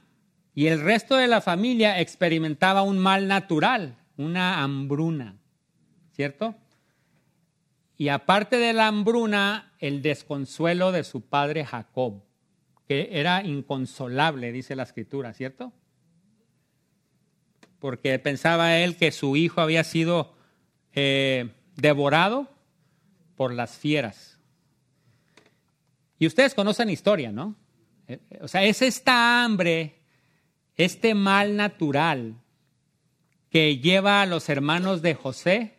[0.57, 5.37] y el resto de la familia experimentaba un mal natural, una hambruna,
[6.13, 6.55] ¿cierto?
[7.99, 12.23] Y aparte de la hambruna, el desconsuelo de su padre Jacob,
[12.89, 15.75] que era inconsolable, dice la escritura, ¿cierto?
[17.79, 20.37] Porque pensaba él que su hijo había sido
[20.95, 22.49] eh, devorado
[23.37, 24.39] por las fieras.
[26.19, 27.57] Y ustedes conocen historia, ¿no?
[28.09, 29.96] Eh, o sea, es esta hambre,
[30.77, 32.37] este mal natural
[33.51, 35.75] que lleva a los hermanos de José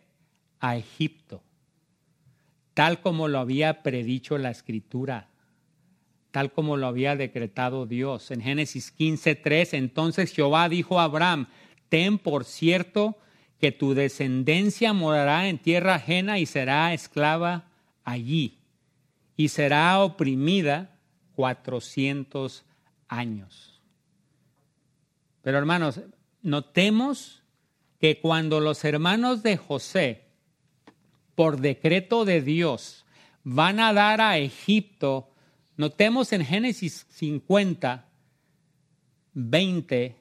[0.60, 1.42] a Egipto
[2.78, 5.26] tal como lo había predicho la escritura,
[6.30, 8.30] tal como lo había decretado Dios.
[8.30, 11.48] En Génesis 15:3, entonces Jehová dijo a Abraham,
[11.88, 13.18] ten por cierto
[13.58, 17.64] que tu descendencia morará en tierra ajena y será esclava
[18.04, 18.60] allí,
[19.36, 21.00] y será oprimida
[21.34, 22.64] cuatrocientos
[23.08, 23.67] años.
[25.42, 26.00] Pero hermanos,
[26.42, 27.42] notemos
[28.00, 30.28] que cuando los hermanos de José
[31.38, 33.06] por decreto de Dios,
[33.44, 35.30] van a dar a Egipto,
[35.76, 38.08] notemos en Génesis 50,
[39.34, 40.16] 20,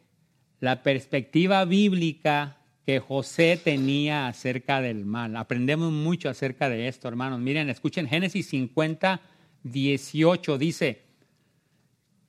[0.59, 5.35] la perspectiva bíblica que José tenía acerca del mal.
[5.35, 7.39] Aprendemos mucho acerca de esto, hermanos.
[7.39, 9.19] Miren, escuchen Génesis 50,
[9.63, 11.01] 18, dice,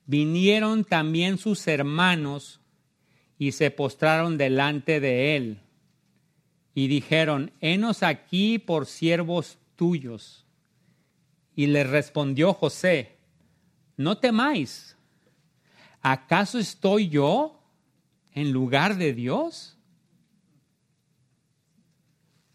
[0.07, 2.58] vinieron también sus hermanos
[3.39, 5.61] y se postraron delante de él
[6.75, 10.45] y dijeron, henos aquí por siervos tuyos.
[11.55, 13.17] Y le respondió José,
[13.95, 14.97] no temáis,
[16.01, 17.63] ¿acaso estoy yo
[18.33, 19.77] en lugar de Dios?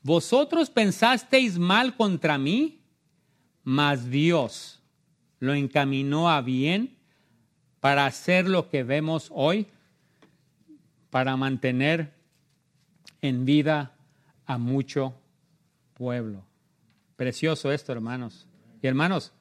[0.03, 2.83] Vosotros pensasteis mal contra mí,
[3.63, 4.83] mas Dios
[5.39, 6.99] lo encaminó a bien
[7.81, 9.67] para hacer lo que vemos hoy,
[11.15, 12.13] para mantener
[13.23, 13.95] en vida
[14.47, 15.15] a mucho
[15.93, 16.45] pueblo.
[17.15, 18.49] Precioso esto, hermanos.
[18.83, 19.33] Y hermanos,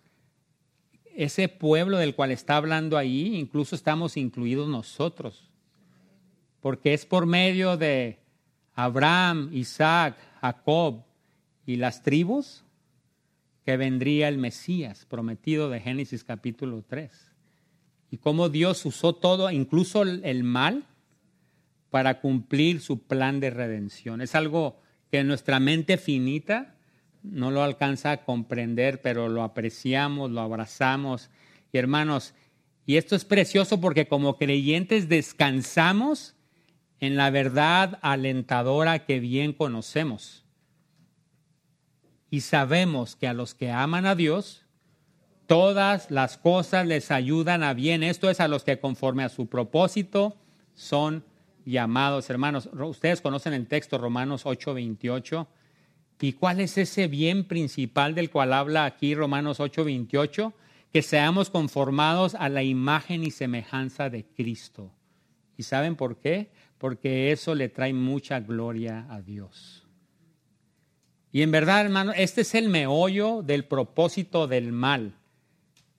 [1.16, 5.50] ese pueblo del cual está hablando ahí, incluso estamos incluidos nosotros,
[6.62, 8.20] porque es por medio de
[8.76, 11.04] Abraham, Isaac, Jacob
[11.66, 12.64] y las tribus
[13.66, 17.32] que vendría el Mesías prometido de Génesis capítulo 3.
[18.12, 20.86] Y cómo Dios usó todo, incluso el mal,
[21.94, 24.20] para cumplir su plan de redención.
[24.22, 24.82] Es algo
[25.12, 26.74] que nuestra mente finita
[27.22, 31.30] no lo alcanza a comprender, pero lo apreciamos, lo abrazamos.
[31.72, 32.34] Y hermanos,
[32.88, 36.36] Y esto es precioso porque como creyentes descansamos
[37.00, 40.46] en la verdad alentadora que bien conocemos.
[42.32, 44.66] Y sabemos que a los que aman a Dios,
[45.46, 48.02] todas las cosas les ayudan a bien.
[48.02, 50.36] Esto es a los que conforme a su propósito
[50.74, 51.24] son
[51.66, 52.30] llamados.
[52.30, 55.48] Hermanos, ustedes conocen el texto Romanos 8:28.
[56.22, 60.54] ¿Y cuál es ese bien principal del cual habla aquí Romanos 8:28?
[60.92, 64.92] Que seamos conformados a la imagen y semejanza de Cristo.
[65.58, 66.52] ¿Y saben por qué?
[66.78, 69.84] Porque eso le trae mucha gloria a Dios.
[71.32, 75.16] Y en verdad, hermano, este es el meollo del propósito del mal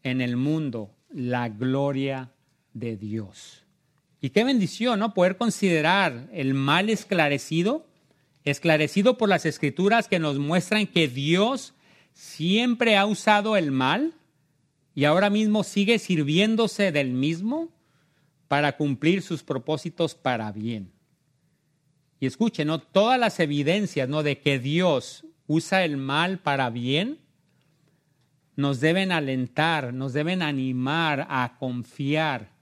[0.04, 2.30] en el mundo, la gloria
[2.72, 3.63] de Dios.
[4.24, 5.12] Y qué bendición, ¿no?
[5.12, 7.84] Poder considerar el mal esclarecido,
[8.44, 11.74] esclarecido por las escrituras que nos muestran que Dios
[12.14, 14.14] siempre ha usado el mal
[14.94, 17.68] y ahora mismo sigue sirviéndose del mismo
[18.48, 20.90] para cumplir sus propósitos para bien.
[22.18, 22.78] Y escuchen, ¿no?
[22.78, 24.22] Todas las evidencias, ¿no?
[24.22, 27.18] De que Dios usa el mal para bien,
[28.56, 32.54] nos deben alentar, nos deben animar a confiar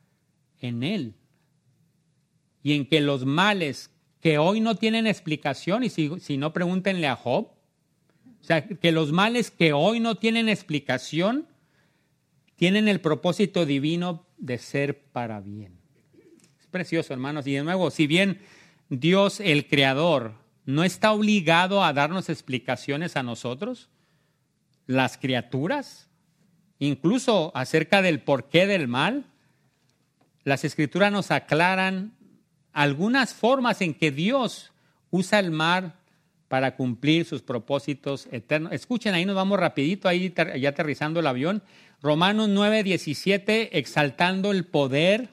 [0.60, 1.14] en Él.
[2.62, 3.90] Y en que los males
[4.20, 7.48] que hoy no tienen explicación, y si, no pregúntenle a Job,
[8.40, 11.46] o sea, que los males que hoy no tienen explicación,
[12.56, 15.78] tienen el propósito divino de ser para bien.
[16.60, 17.46] Es precioso, hermanos.
[17.46, 18.40] Y de nuevo, si bien
[18.88, 20.34] Dios, el Creador,
[20.64, 23.88] no está obligado a darnos explicaciones a nosotros,
[24.86, 26.08] las criaturas,
[26.78, 29.24] incluso acerca del porqué del mal,
[30.44, 32.12] las escrituras nos aclaran
[32.72, 34.72] algunas formas en que Dios
[35.10, 35.96] usa el mar
[36.48, 38.72] para cumplir sus propósitos eternos.
[38.72, 41.62] Escuchen, ahí nos vamos rapidito, ahí ya aterrizando el avión.
[42.02, 45.30] Romanos 9, 17, exaltando el poder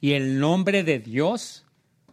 [0.00, 1.64] y el nombre de Dios,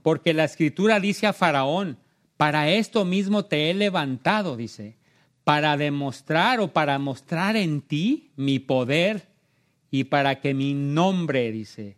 [0.01, 1.97] porque la escritura dice a Faraón,
[2.37, 4.95] para esto mismo te he levantado, dice,
[5.43, 9.27] para demostrar o para mostrar en ti mi poder
[9.89, 11.97] y para que mi nombre, dice,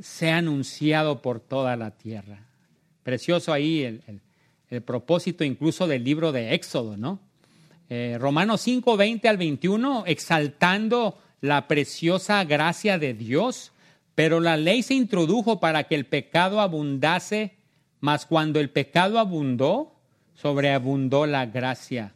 [0.00, 2.46] sea anunciado por toda la tierra.
[3.02, 7.18] Precioso ahí el, propósito incluso del libro de Éxodo, ¿no?
[7.88, 13.72] Eh, Romanos 5, 20 al 21, exaltando la preciosa gracia de Dios,
[14.14, 17.56] pero la ley se introdujo para que el pecado abundase,
[17.98, 19.96] mas cuando el pecado abundó,
[20.34, 22.14] sobreabundó la gracia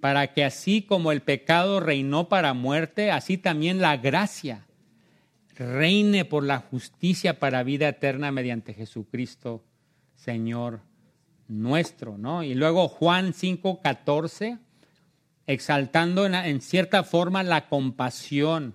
[0.00, 4.67] para que así como el pecado reinó para muerte, así también la gracia
[5.58, 9.64] reine por la justicia para vida eterna mediante Jesucristo,
[10.14, 10.80] Señor
[11.48, 12.42] nuestro, ¿no?
[12.42, 14.58] Y luego Juan 5:14,
[15.46, 18.74] exaltando en, cierta forma la compasión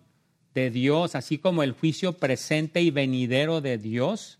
[0.53, 4.39] de Dios, así como el juicio presente y venidero de Dios.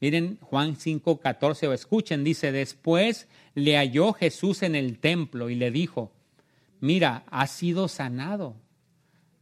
[0.00, 5.70] Miren Juan 5:14 o escuchen, dice, después le halló Jesús en el templo y le
[5.70, 6.12] dijo,
[6.80, 8.56] mira, has sido sanado,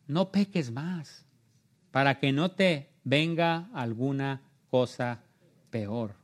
[0.06, 1.24] no peques más,
[1.90, 5.22] para que no te venga alguna cosa
[5.70, 6.14] peor.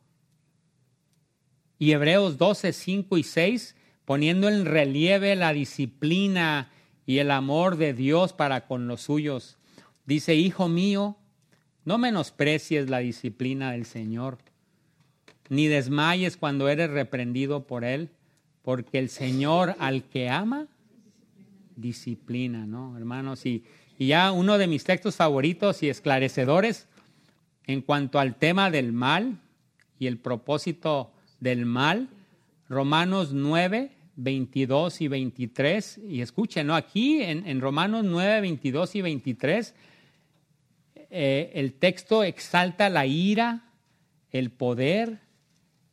[1.78, 6.70] Y Hebreos 12, 5 y 6, poniendo en relieve la disciplina
[7.04, 9.58] y el amor de Dios para con los suyos,
[10.06, 11.16] dice, Hijo mío,
[11.84, 14.38] no menosprecies la disciplina del Señor
[15.48, 18.10] ni desmayes cuando eres reprendido por Él,
[18.62, 20.66] porque el Señor al que ama,
[21.76, 23.46] disciplina, ¿no, hermanos?
[23.46, 23.64] Y,
[23.98, 26.88] y ya uno de mis textos favoritos y esclarecedores
[27.66, 29.40] en cuanto al tema del mal
[29.98, 32.08] y el propósito del mal,
[32.68, 36.74] Romanos 9, 22 y 23, y escuchen, ¿no?
[36.74, 39.74] aquí en, Romanos 9, 22 y 23,
[41.10, 43.64] eh, el texto exalta la ira,
[44.30, 45.20] el poder,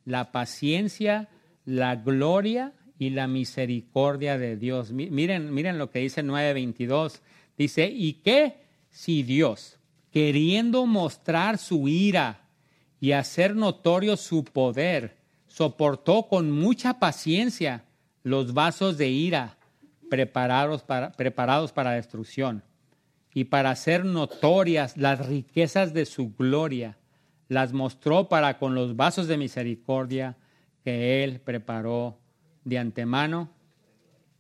[0.06, 1.30] la paciencia,
[1.66, 4.92] la gloria y la misericordia de Dios.
[4.92, 7.22] Miren, miren lo que dice 9:22.
[7.58, 9.78] Dice, ¿y qué si Dios,
[10.12, 12.42] queriendo mostrar su ira
[13.00, 17.86] y hacer notorio su poder, soportó con mucha paciencia
[18.24, 19.58] los vasos de ira
[20.10, 22.64] preparados para, preparados para destrucción
[23.34, 26.98] y para hacer notorias las riquezas de su gloria?
[27.54, 30.36] las mostró para con los vasos de misericordia
[30.84, 32.20] que Él preparó
[32.64, 33.50] de antemano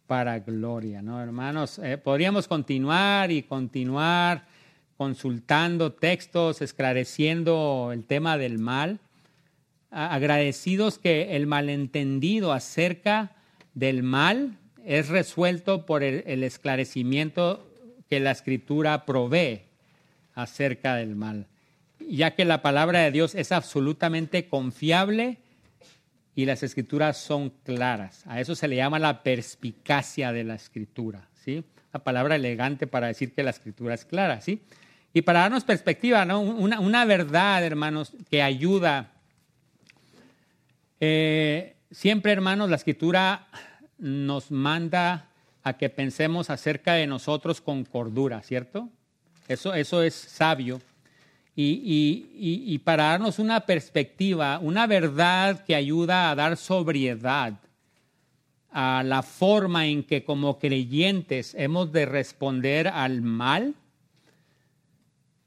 [0.07, 1.79] para gloria, ¿no, hermanos?
[1.79, 4.45] Eh, podríamos continuar y continuar
[4.97, 8.99] consultando textos, esclareciendo el tema del mal,
[9.91, 13.31] agradecidos que el malentendido acerca
[13.73, 17.67] del mal es resuelto por el esclarecimiento
[18.09, 19.61] que la escritura provee.
[20.35, 21.45] acerca del mal,
[21.99, 25.37] ya que la palabra de Dios es absolutamente confiable
[26.35, 28.23] y las escrituras son claras.
[28.27, 31.63] A eso se le llama la perspicacia de la escritura, ¿sí?
[31.91, 34.63] La palabra elegante para decir que la escritura es clara, ¿sí?
[35.13, 36.41] Y para darnos perspectiva, ¿no?
[36.41, 39.11] Una, una verdad, hermanos, que ayuda.
[40.99, 43.47] Eh, siempre, hermanos, la escritura
[43.99, 45.29] nos manda
[45.63, 48.89] a que pensemos acerca de nosotros con cordura, ¿cierto?
[49.47, 50.81] Eso, eso es sabio.
[51.55, 57.59] Y, y, y, para darnos una perspectiva, una verdad que ayuda a dar sobriedad
[58.71, 63.75] a la forma en que como creyentes hemos de responder al mal,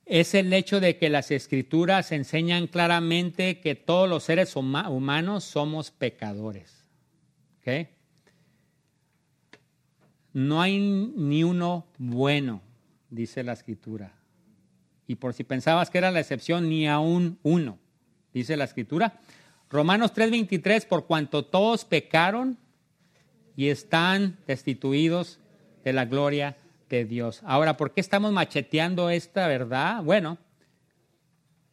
[0.06, 5.90] es el hecho de que las escrituras enseñan claramente que todos los seres humanos somos
[5.90, 6.84] pecadores.
[10.32, 12.62] No hay ni uno bueno,
[13.10, 14.12] dice la escritura.
[15.06, 17.78] Y por si pensabas que era la excepción, ni aún uno,
[18.32, 19.20] dice la escritura.
[19.70, 22.58] Romanos 3:23, por cuanto todos pecaron
[23.56, 25.40] y están destituidos
[25.84, 26.56] de la gloria
[26.88, 27.40] de Dios.
[27.44, 30.02] Ahora, ¿por qué estamos macheteando esta verdad?
[30.02, 30.38] Bueno,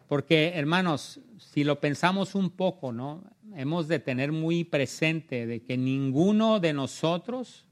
[0.08, 3.24] porque hermanos, si lo pensamos un poco, ¿no?
[3.56, 7.66] Hemos de tener muy presente de que ninguno de nosotros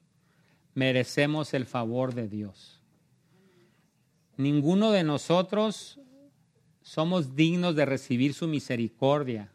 [0.75, 2.80] merecemos el favor de Dios.
[4.41, 5.99] Ninguno de nosotros
[6.81, 9.51] somos dignos de recibir su misericordia,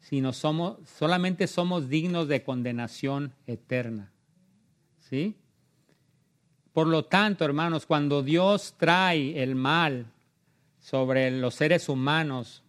[0.00, 4.12] sino somos solamente somos dignos de condenación eterna.
[4.98, 5.36] ¿Sí?
[6.74, 10.06] Por lo tanto, hermanos, cuando Dios trae el mal
[10.78, 12.62] sobre los seres humanos,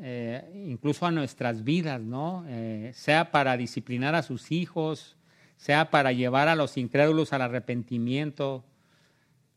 [0.00, 2.44] eh, incluso a nuestras vidas, ¿no?
[2.48, 5.16] Eh, sea para disciplinar a sus hijos,
[5.56, 8.64] sea para llevar a los incrédulos al arrepentimiento,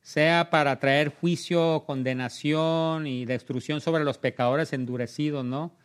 [0.02, 5.76] sea para traer juicio, condenación y destrucción sobre los pecadores endurecidos, ¿no?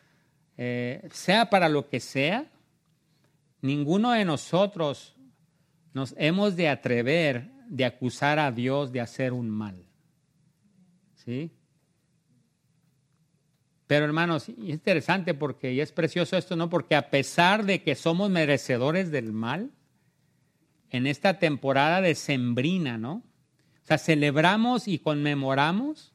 [0.56, 2.50] Eh, sea para lo que sea,
[3.60, 5.14] ninguno de nosotros
[5.92, 9.84] nos hemos de atrever de acusar a Dios de hacer un mal.
[11.14, 11.52] ¿Sí?
[13.86, 16.68] Pero hermanos, es interesante porque, y es precioso esto, ¿no?
[16.68, 19.70] Porque a pesar de que somos merecedores del mal,
[20.90, 23.22] en esta temporada de sembrina, ¿no?
[23.86, 26.12] O sea, celebramos y conmemoramos,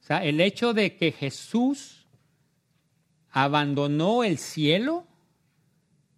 [0.00, 2.06] o sea, el hecho de que Jesús
[3.30, 5.06] abandonó el cielo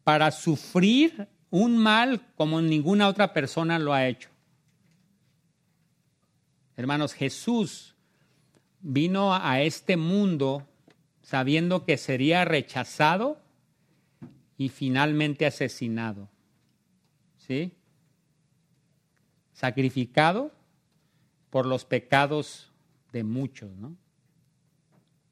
[0.04, 4.28] para sufrir un mal como ninguna otra persona lo ha hecho.
[6.76, 7.96] Hermanos, Jesús
[8.80, 10.68] vino a este mundo
[11.20, 13.40] sabiendo que sería rechazado
[14.56, 16.28] y finalmente asesinado.
[17.38, 17.72] ¿Sí?
[19.52, 20.52] Sacrificado
[21.56, 22.70] por los pecados
[23.12, 23.96] de muchos, ¿no?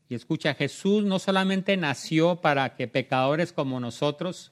[0.09, 4.51] Y escucha, Jesús no solamente nació para que pecadores como nosotros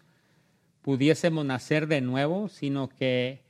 [0.82, 3.40] pudiésemos nacer de nuevo, sino que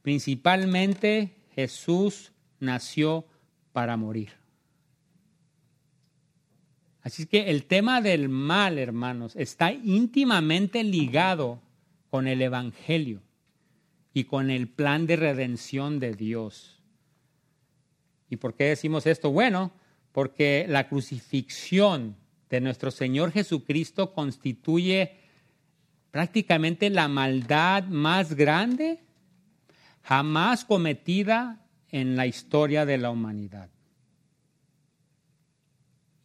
[0.00, 2.30] principalmente Jesús
[2.60, 3.26] nació
[3.72, 4.30] para morir.
[7.00, 11.60] Así que el tema del mal, hermanos, está íntimamente ligado
[12.10, 13.22] con el Evangelio
[14.14, 16.71] y con el plan de redención de Dios.
[18.32, 19.30] ¿Y por qué decimos esto?
[19.30, 19.72] Bueno,
[20.10, 22.16] porque la crucifixión
[22.48, 25.18] de nuestro Señor Jesucristo constituye
[26.10, 29.00] prácticamente la maldad más grande
[30.00, 33.68] jamás cometida en la historia de la humanidad.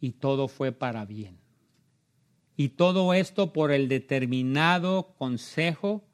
[0.00, 1.36] Y todo fue para bien.
[2.56, 6.07] Y todo esto por el determinado consejo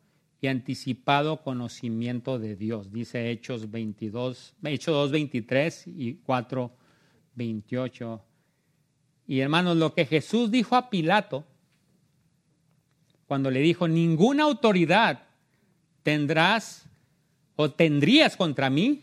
[0.45, 6.71] y anticipado conocimiento de Dios, dice Hechos 22, Hechos 2, 23 y 4,
[7.35, 8.23] 28.
[9.27, 11.47] Y hermanos, lo que Jesús dijo a Pilato,
[13.27, 15.23] cuando le dijo, ninguna autoridad
[16.03, 16.91] tendrás
[17.57, 19.03] o tendrías contra mí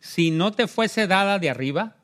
[0.00, 1.94] si no te fuese dada de arriba.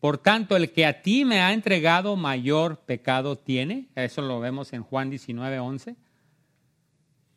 [0.00, 3.88] Por tanto, el que a ti me ha entregado mayor pecado tiene.
[3.94, 6.03] Eso lo vemos en Juan 19, 11.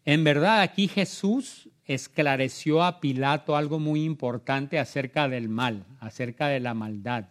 [0.07, 6.61] En verdad, aquí Jesús esclareció a Pilato algo muy importante acerca del mal, acerca de
[6.61, 7.25] la maldad.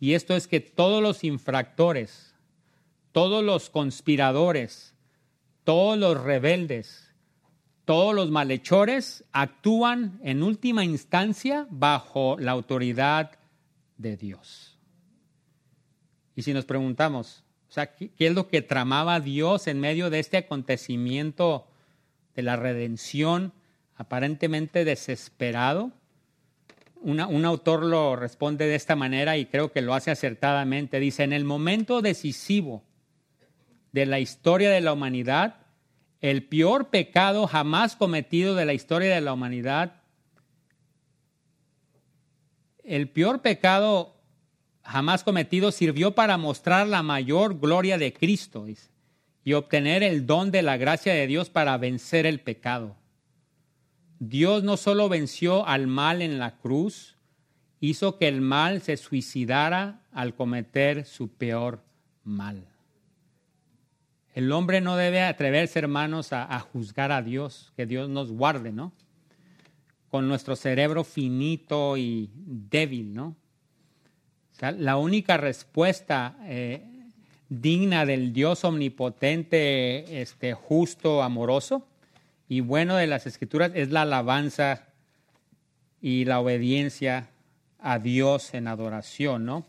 [0.00, 2.34] Y esto es que todos los infractores,
[3.12, 4.96] todos los conspiradores,
[5.62, 7.14] todos los rebeldes,
[7.84, 13.38] todos los malhechores actúan en última instancia bajo la autoridad
[13.98, 14.76] de Dios.
[16.34, 20.20] Y si nos preguntamos, o sea, ¿qué, es lo que tramaba Dios en medio de
[20.20, 21.66] este acontecimiento
[22.34, 23.52] de la redención
[23.96, 25.92] aparentemente desesperado?
[27.00, 30.98] un autor lo responde de esta manera y creo que lo hace acertadamente.
[30.98, 32.82] Dice, en el momento decisivo
[33.92, 35.58] de la historia de la humanidad,
[36.20, 40.02] el peor pecado jamás cometido de la historia de la humanidad,
[42.82, 44.17] el peor pecado
[44.88, 48.88] jamás cometido sirvió para mostrar la mayor gloria de Cristo dice,
[49.44, 52.96] y obtener el don de la gracia de Dios para vencer el pecado.
[54.18, 57.16] Dios no solo venció al mal en la cruz,
[57.80, 61.84] hizo que el mal se suicidara al cometer su peor
[62.24, 62.66] mal.
[64.34, 68.72] El hombre no debe atreverse, hermanos, a, a juzgar a Dios, que Dios nos guarde,
[68.72, 68.92] ¿no?
[70.08, 73.36] Con nuestro cerebro finito y débil, ¿no?
[74.60, 76.82] La única respuesta eh,
[77.48, 81.86] digna del Dios omnipotente, este, justo, amoroso
[82.48, 84.86] y bueno de las Escrituras es la alabanza
[86.02, 87.28] y la obediencia
[87.78, 89.64] a Dios en adoración, ¿no?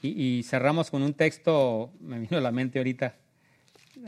[0.00, 3.14] Y, y cerramos con un texto, me vino a la mente ahorita,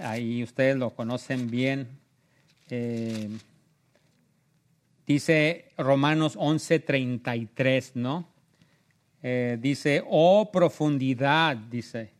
[0.00, 1.88] ahí ustedes lo conocen bien.
[2.70, 3.28] eh,
[5.06, 8.33] dice Romanos 11:33, ¿no?
[9.26, 12.12] Eh, dice, oh profundidad, dice,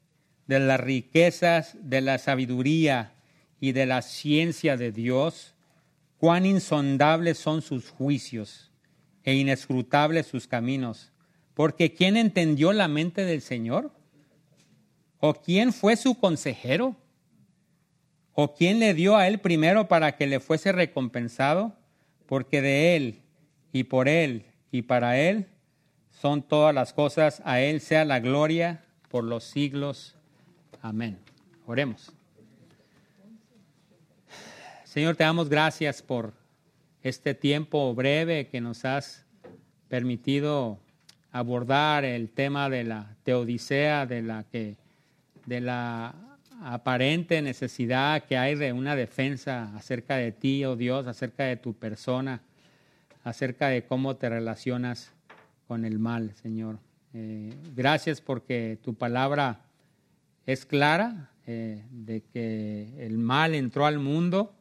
[0.47, 3.13] de las riquezas, de la sabiduría
[3.61, 5.55] y de la ciencia de Dios,
[6.17, 8.73] cuán insondables son sus juicios
[9.23, 11.13] e inescrutables sus caminos.
[11.53, 13.93] Porque ¿quién entendió la mente del Señor?
[15.21, 16.97] ¿O quién fue su consejero?
[18.33, 21.77] ¿O quién le dio a él primero para que le fuese recompensado?
[22.25, 23.21] Porque de él
[23.75, 25.49] y por él y para él
[26.21, 27.43] son todas las cosas.
[27.45, 30.17] A él sea la gloria por los siglos.
[30.83, 31.19] Amén.
[31.67, 32.13] Oremos.
[34.85, 36.35] Señor, te damos gracias por
[37.03, 39.25] este tiempo breve que nos has
[39.89, 40.79] permitido
[41.33, 44.77] abordar el tema de la teodicea, de la que
[45.47, 46.15] de la
[46.63, 51.75] aparente necesidad que hay de una defensa acerca de ti, oh Dios, acerca de tu
[51.75, 52.41] persona,
[53.23, 55.14] acerca de cómo te relacionas
[55.67, 56.79] con el mal, Señor.
[57.13, 59.61] Eh, gracias porque tu palabra
[60.47, 64.55] es clara eh, de que el mal entró al mundo,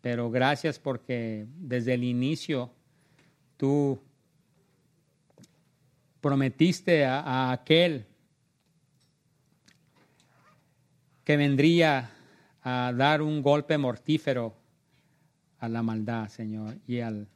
[0.00, 2.70] pero gracias porque desde el inicio
[3.56, 3.98] tú
[6.20, 8.06] prometiste a, a aquel
[11.24, 12.10] que vendría
[12.62, 14.54] a dar un golpe mortífero
[15.58, 17.28] a la maldad, Señor, y al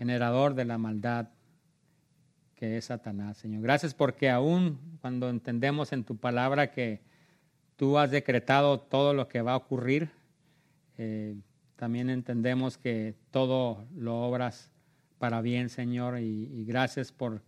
[0.00, 1.28] generador de la maldad
[2.54, 3.60] que es Satanás, Señor.
[3.60, 7.02] Gracias porque aún cuando entendemos en tu palabra que
[7.76, 10.08] tú has decretado todo lo que va a ocurrir,
[10.96, 11.36] eh,
[11.76, 14.70] también entendemos que todo lo obras
[15.18, 17.42] para bien, Señor, y, y gracias por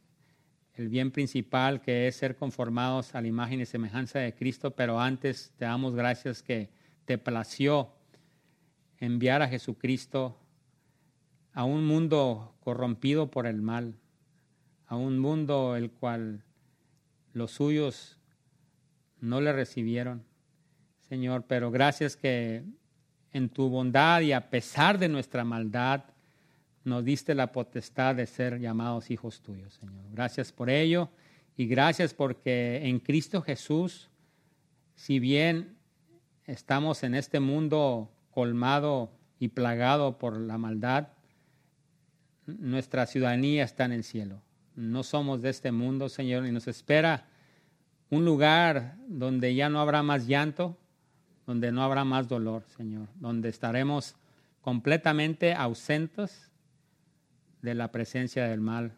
[0.75, 5.01] el bien principal que es ser conformados a la imagen y semejanza de Cristo, pero
[5.01, 6.69] antes te damos gracias que
[7.07, 7.95] te plació
[8.99, 10.42] enviar a Jesucristo
[11.53, 13.95] a un mundo corrompido por el mal,
[14.87, 16.45] a un mundo el cual
[17.33, 18.19] los suyos
[19.21, 20.25] no le recibieron,
[21.01, 22.65] Señor, pero gracias que
[23.33, 26.05] en tu bondad y a pesar de nuestra maldad,
[26.85, 30.05] nos diste la potestad de ser llamados hijos tuyos, Señor.
[30.11, 31.09] Gracias por ello
[31.57, 34.11] y gracias porque en Cristo Jesús,
[34.95, 35.77] si bien
[36.47, 41.09] estamos en este mundo colmado y plagado por la maldad,
[42.47, 44.43] nuestra ciudadanía está en el cielo.
[44.75, 47.27] No somos de este mundo, Señor, y nos espera
[48.11, 50.77] un lugar donde ya no habrá más llanto,
[51.47, 54.17] donde no habrá más dolor, Señor, donde estaremos
[54.61, 56.51] completamente ausentes
[57.63, 58.93] de la presencia del mal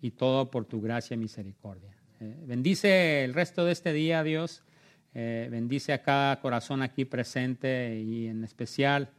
[0.00, 1.94] y todo por tu gracia y misericordia.
[2.20, 4.62] Eh, bendice el resto de este día, Dios.
[5.14, 9.10] Eh, bendice a cada corazón aquí presente y en especial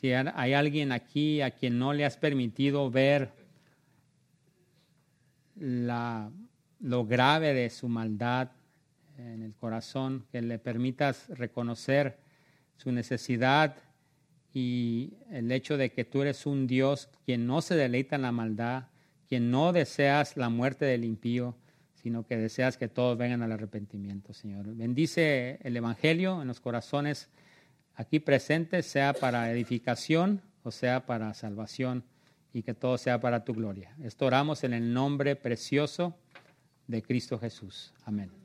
[0.00, 3.32] si hay alguien aquí a quien no le has permitido ver
[5.56, 8.50] lo grave de su maldad
[9.18, 12.18] en el corazón, que le permitas reconocer
[12.78, 13.76] su necesidad
[14.54, 18.32] y el hecho de que tú eres un Dios quien no se deleita en la
[18.32, 18.84] maldad,
[19.28, 21.54] quien no deseas la muerte del impío,
[21.94, 24.74] sino que deseas que todos vengan al arrepentimiento, Señor.
[24.74, 27.28] Bendice el Evangelio en los corazones
[28.00, 32.04] aquí presentes, sea para edificación o sea para salvación,
[32.52, 33.94] y que todo sea para tu gloria.
[34.02, 36.16] Esto oramos en el nombre precioso
[36.86, 37.92] de Cristo Jesús.
[38.04, 38.39] Amén.